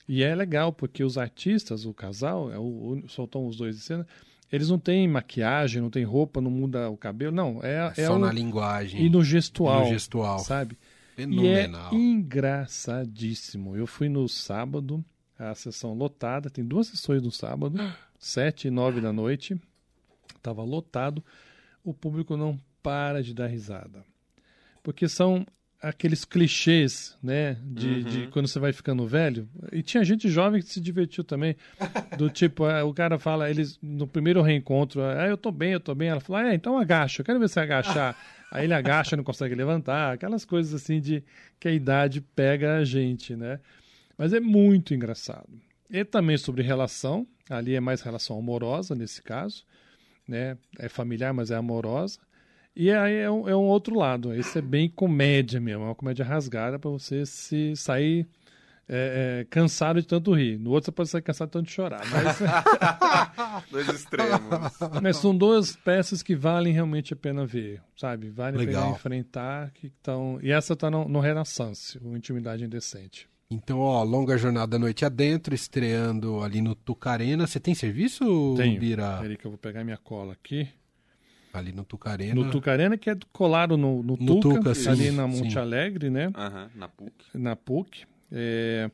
E 0.08 0.22
é 0.22 0.34
legal 0.34 0.72
porque 0.72 1.02
os 1.02 1.16
artistas, 1.16 1.84
o 1.86 1.94
casal, 1.94 2.52
é 2.52 2.58
o, 2.58 2.62
o, 2.62 2.98
estão 3.06 3.46
os 3.46 3.56
dois 3.56 3.76
em 3.76 3.80
cena, 3.80 4.06
eles 4.52 4.68
não 4.68 4.78
têm 4.78 5.08
maquiagem, 5.08 5.80
não 5.80 5.90
tem 5.90 6.04
roupa, 6.04 6.40
não 6.40 6.50
muda 6.50 6.90
o 6.90 6.96
cabelo, 6.96 7.34
não. 7.34 7.60
É, 7.62 7.92
É 7.96 8.02
é 8.02 8.06
só 8.06 8.16
o, 8.16 8.18
na 8.18 8.30
linguagem. 8.32 9.04
e 9.04 9.08
no 9.08 9.24
gestual, 9.24 9.84
no 9.84 9.88
gestual. 9.88 10.38
sabe? 10.40 10.76
E 11.16 11.22
é 11.22 11.24
Fenomenal. 11.26 11.94
engraçadíssimo. 11.94 13.76
Eu 13.76 13.86
fui 13.86 14.08
no 14.08 14.28
sábado, 14.28 15.04
a 15.38 15.54
sessão 15.54 15.94
lotada, 15.94 16.50
tem 16.50 16.64
duas 16.64 16.88
sessões 16.88 17.22
no 17.22 17.30
sábado, 17.30 17.76
sete 18.18 18.68
e 18.68 18.70
nove 18.70 19.00
da 19.00 19.12
noite. 19.12 19.56
Tava 20.42 20.62
lotado. 20.62 21.24
O 21.82 21.94
público 21.94 22.36
não 22.36 22.60
para 22.82 23.22
de 23.22 23.32
dar 23.34 23.46
risada. 23.46 24.04
Porque 24.82 25.08
são 25.08 25.46
aqueles 25.88 26.24
clichês, 26.24 27.16
né? 27.22 27.58
De, 27.62 27.86
Uhum. 27.88 28.02
de 28.04 28.26
quando 28.28 28.48
você 28.48 28.58
vai 28.58 28.72
ficando 28.72 29.06
velho. 29.06 29.48
E 29.70 29.82
tinha 29.82 30.02
gente 30.02 30.28
jovem 30.28 30.62
que 30.62 30.68
se 30.68 30.80
divertiu 30.80 31.22
também. 31.22 31.56
Do 32.16 32.28
tipo, 32.30 32.64
ah, 32.64 32.84
o 32.84 32.94
cara 32.94 33.18
fala, 33.18 33.50
eles 33.50 33.78
no 33.82 34.06
primeiro 34.06 34.40
reencontro, 34.40 35.02
ah, 35.02 35.26
eu 35.26 35.36
tô 35.36 35.52
bem, 35.52 35.72
eu 35.72 35.80
tô 35.80 35.94
bem. 35.94 36.08
Ela 36.08 36.20
fala, 36.20 36.40
ah, 36.40 36.54
então 36.54 36.78
agacha, 36.78 37.20
eu 37.20 37.24
quero 37.24 37.38
ver 37.38 37.48
você 37.48 37.60
agachar. 37.60 38.16
Aí 38.50 38.64
ele 38.64 38.74
agacha, 38.74 39.16
não 39.16 39.24
consegue 39.24 39.54
levantar, 39.54 40.12
aquelas 40.14 40.44
coisas 40.44 40.72
assim 40.74 41.00
de 41.00 41.22
que 41.60 41.68
a 41.68 41.72
idade 41.72 42.20
pega 42.20 42.76
a 42.78 42.84
gente, 42.84 43.34
né? 43.36 43.60
Mas 44.16 44.32
é 44.32 44.40
muito 44.40 44.94
engraçado. 44.94 45.48
E 45.90 46.04
também 46.04 46.36
sobre 46.38 46.62
relação, 46.62 47.26
ali 47.50 47.74
é 47.74 47.80
mais 47.80 48.00
relação 48.00 48.38
amorosa 48.38 48.94
nesse 48.94 49.20
caso, 49.22 49.64
né? 50.26 50.56
É 50.78 50.88
familiar, 50.88 51.34
mas 51.34 51.50
é 51.50 51.56
amorosa. 51.56 52.20
E 52.76 52.90
aí 52.90 53.16
é 53.16 53.30
um, 53.30 53.48
é 53.48 53.54
um 53.54 53.66
outro 53.66 53.96
lado. 53.96 54.34
Esse 54.34 54.58
é 54.58 54.62
bem 54.62 54.88
comédia 54.88 55.60
mesmo, 55.60 55.84
é 55.84 55.86
uma 55.86 55.94
comédia 55.94 56.24
rasgada 56.24 56.78
para 56.78 56.90
você 56.90 57.24
se 57.24 57.76
sair 57.76 58.26
é, 58.88 59.40
é, 59.40 59.44
cansado 59.44 60.00
de 60.00 60.06
tanto 60.06 60.32
rir. 60.32 60.58
No 60.58 60.70
outro 60.70 60.86
você 60.86 60.92
pode 60.92 61.08
sair 61.08 61.22
cansado 61.22 61.48
de 61.48 61.52
tanto 61.52 61.70
chorar. 61.70 62.02
Mas, 62.10 62.38
Dois 63.70 63.88
extremos. 63.88 64.40
mas 65.02 65.16
são 65.16 65.36
duas 65.36 65.76
peças 65.76 66.22
que 66.22 66.34
valem 66.34 66.72
realmente 66.72 67.12
a 67.12 67.16
pena 67.16 67.46
ver, 67.46 67.80
sabe? 67.96 68.28
Vale 68.28 68.62
a 68.62 68.66
pena 68.66 68.88
enfrentar. 68.90 69.70
Que 69.72 69.90
tão... 70.02 70.38
E 70.42 70.50
essa 70.50 70.74
tá 70.74 70.90
no, 70.90 71.08
no 71.08 71.20
Renaissance, 71.20 71.98
o 72.02 72.16
Intimidade 72.16 72.64
Indecente. 72.64 73.28
Então, 73.50 73.78
ó, 73.78 74.02
longa 74.02 74.36
jornada 74.36 74.76
à 74.76 74.78
noite 74.78 75.04
adentro, 75.04 75.54
estreando 75.54 76.40
ali 76.42 76.60
no 76.60 76.74
Tucarena. 76.74 77.46
Você 77.46 77.60
tem 77.60 77.74
serviço, 77.74 78.54
Tenho. 78.56 78.80
Bira? 78.80 79.18
Peraí 79.20 79.36
que 79.36 79.46
eu 79.46 79.50
vou 79.50 79.58
pegar 79.58 79.84
minha 79.84 79.98
cola 79.98 80.32
aqui. 80.32 80.68
Ali 81.58 81.72
no 81.72 81.84
Tucarena. 81.84 82.34
No 82.34 82.50
Tucarena, 82.50 82.98
que 82.98 83.08
é 83.08 83.16
colado 83.32 83.76
no, 83.76 84.02
no, 84.02 84.16
No 84.18 84.40
Tuca, 84.40 84.58
Tuca, 84.58 84.74
sim, 84.74 84.88
ali 84.88 85.10
na 85.10 85.26
Monte 85.26 85.52
sim. 85.52 85.58
Alegre, 85.58 86.10
né? 86.10 86.30
Aham, 86.34 86.70
na 86.74 86.88
PUC. 86.88 87.12
na 87.34 87.56
PUC. 87.56 88.04
É, 88.32 88.90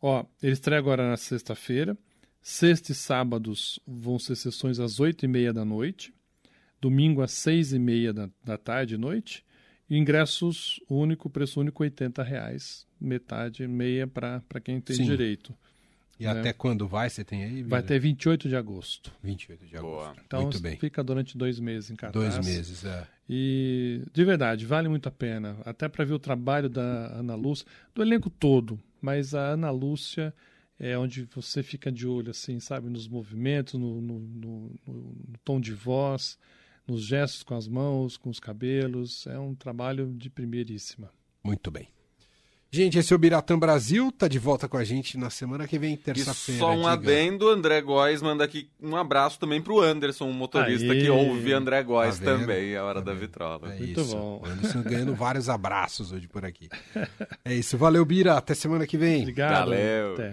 ó, 0.00 0.24
ele 0.42 0.52
estreia 0.52 0.78
agora 0.78 1.08
na 1.08 1.16
sexta-feira. 1.16 1.98
Sexta 2.40 2.92
e 2.92 2.94
sábados 2.94 3.80
vão 3.86 4.18
ser 4.18 4.36
sessões 4.36 4.78
às 4.78 5.00
oito 5.00 5.24
e 5.24 5.28
meia 5.28 5.52
da 5.52 5.64
noite. 5.64 6.14
Domingo 6.80 7.22
às 7.22 7.32
seis 7.32 7.72
e 7.72 7.78
meia 7.78 8.12
da, 8.12 8.28
da 8.44 8.56
tarde 8.56 8.94
e 8.94 8.98
noite. 8.98 9.44
E 9.88 9.96
ingressos 9.98 10.80
único, 10.88 11.28
preço 11.28 11.60
único, 11.60 11.82
80 11.82 12.22
reais. 12.22 12.86
Metade, 13.00 13.66
meia 13.66 14.06
para 14.06 14.42
quem 14.62 14.80
tem 14.80 14.96
Sim. 14.96 15.04
direito. 15.04 15.54
E 16.18 16.24
né? 16.24 16.30
até 16.30 16.52
quando 16.52 16.86
vai? 16.86 17.10
Você 17.10 17.24
tem 17.24 17.42
aí? 17.44 17.54
Bira? 17.56 17.68
Vai 17.68 17.80
até 17.80 17.98
28 17.98 18.48
de 18.48 18.56
agosto. 18.56 19.12
28 19.22 19.66
de 19.66 19.76
agosto. 19.76 19.90
Boa. 19.90 20.16
Então 20.26 20.42
Muito 20.42 20.60
bem. 20.60 20.76
fica 20.76 21.02
durante 21.02 21.36
dois 21.36 21.58
meses 21.58 21.90
em 21.90 21.96
cartaz. 21.96 22.34
Dois 22.34 22.46
meses, 22.46 22.84
é. 22.84 23.06
E 23.28 24.02
de 24.12 24.24
verdade, 24.24 24.64
vale 24.66 24.88
muito 24.88 25.08
a 25.08 25.12
pena. 25.12 25.56
Até 25.64 25.88
para 25.88 26.04
ver 26.04 26.12
o 26.14 26.18
trabalho 26.18 26.68
da 26.68 26.82
Ana 27.18 27.34
Lúcia, 27.34 27.66
do 27.94 28.02
elenco 28.02 28.28
todo. 28.30 28.78
Mas 29.00 29.34
a 29.34 29.40
Ana 29.48 29.70
Lúcia 29.70 30.32
é 30.78 30.96
onde 30.98 31.26
você 31.34 31.62
fica 31.62 31.90
de 31.90 32.06
olho, 32.06 32.30
assim, 32.30 32.58
sabe? 32.60 32.88
Nos 32.88 33.08
movimentos, 33.08 33.74
no, 33.74 34.00
no- 34.00 34.18
no- 34.20 34.70
no- 34.86 34.94
no 35.28 35.38
tom 35.44 35.60
de 35.60 35.72
voz, 35.72 36.38
nos 36.86 37.02
gestos 37.04 37.42
com 37.42 37.54
as 37.54 37.66
mãos, 37.66 38.16
com 38.16 38.28
os 38.30 38.38
cabelos. 38.40 39.26
É 39.26 39.38
um 39.38 39.54
trabalho 39.54 40.12
de 40.16 40.28
primeiríssima. 40.30 41.10
Muito 41.42 41.70
bem. 41.70 41.88
Gente, 42.74 42.98
esse 42.98 43.12
é 43.12 43.14
o 43.14 43.18
Biratã 43.20 43.56
Brasil, 43.56 44.10
tá 44.10 44.26
de 44.26 44.36
volta 44.36 44.66
com 44.66 44.76
a 44.76 44.82
gente 44.82 45.16
na 45.16 45.30
semana 45.30 45.64
que 45.64 45.78
vem, 45.78 45.96
terça-feira. 45.96 46.58
só 46.60 46.72
um 46.72 46.78
diga. 46.78 46.90
adendo, 46.90 47.48
André 47.48 47.80
Góes 47.80 48.20
manda 48.20 48.42
aqui 48.42 48.68
um 48.82 48.96
abraço 48.96 49.38
também 49.38 49.62
pro 49.62 49.80
Anderson, 49.80 50.24
um 50.24 50.32
motorista 50.32 50.92
Aê. 50.92 51.02
que 51.02 51.08
ouve 51.08 51.52
André 51.52 51.84
Góes 51.84 52.18
Tá 52.18 52.24
também, 52.24 52.74
a 52.74 52.82
hora 52.82 53.00
Tá 53.00 53.12
da 53.12 53.14
vitrola. 53.16 53.72
É 53.72 53.78
Muito 53.78 54.00
isso. 54.00 54.16
bom. 54.16 54.42
O 54.42 54.46
Anderson 54.48 54.82
ganhando 54.82 55.14
vários 55.14 55.48
abraços 55.48 56.10
hoje 56.10 56.26
por 56.26 56.44
aqui. 56.44 56.68
É 57.46 57.54
isso. 57.54 57.76
Valeu, 57.76 58.02
Bira. 58.06 58.38
Até 58.38 58.54
semana 58.54 58.86
que 58.86 58.96
vem. 58.96 59.20
Obrigado. 59.20 59.66
Valeu. 59.66 60.14
Até. 60.14 60.32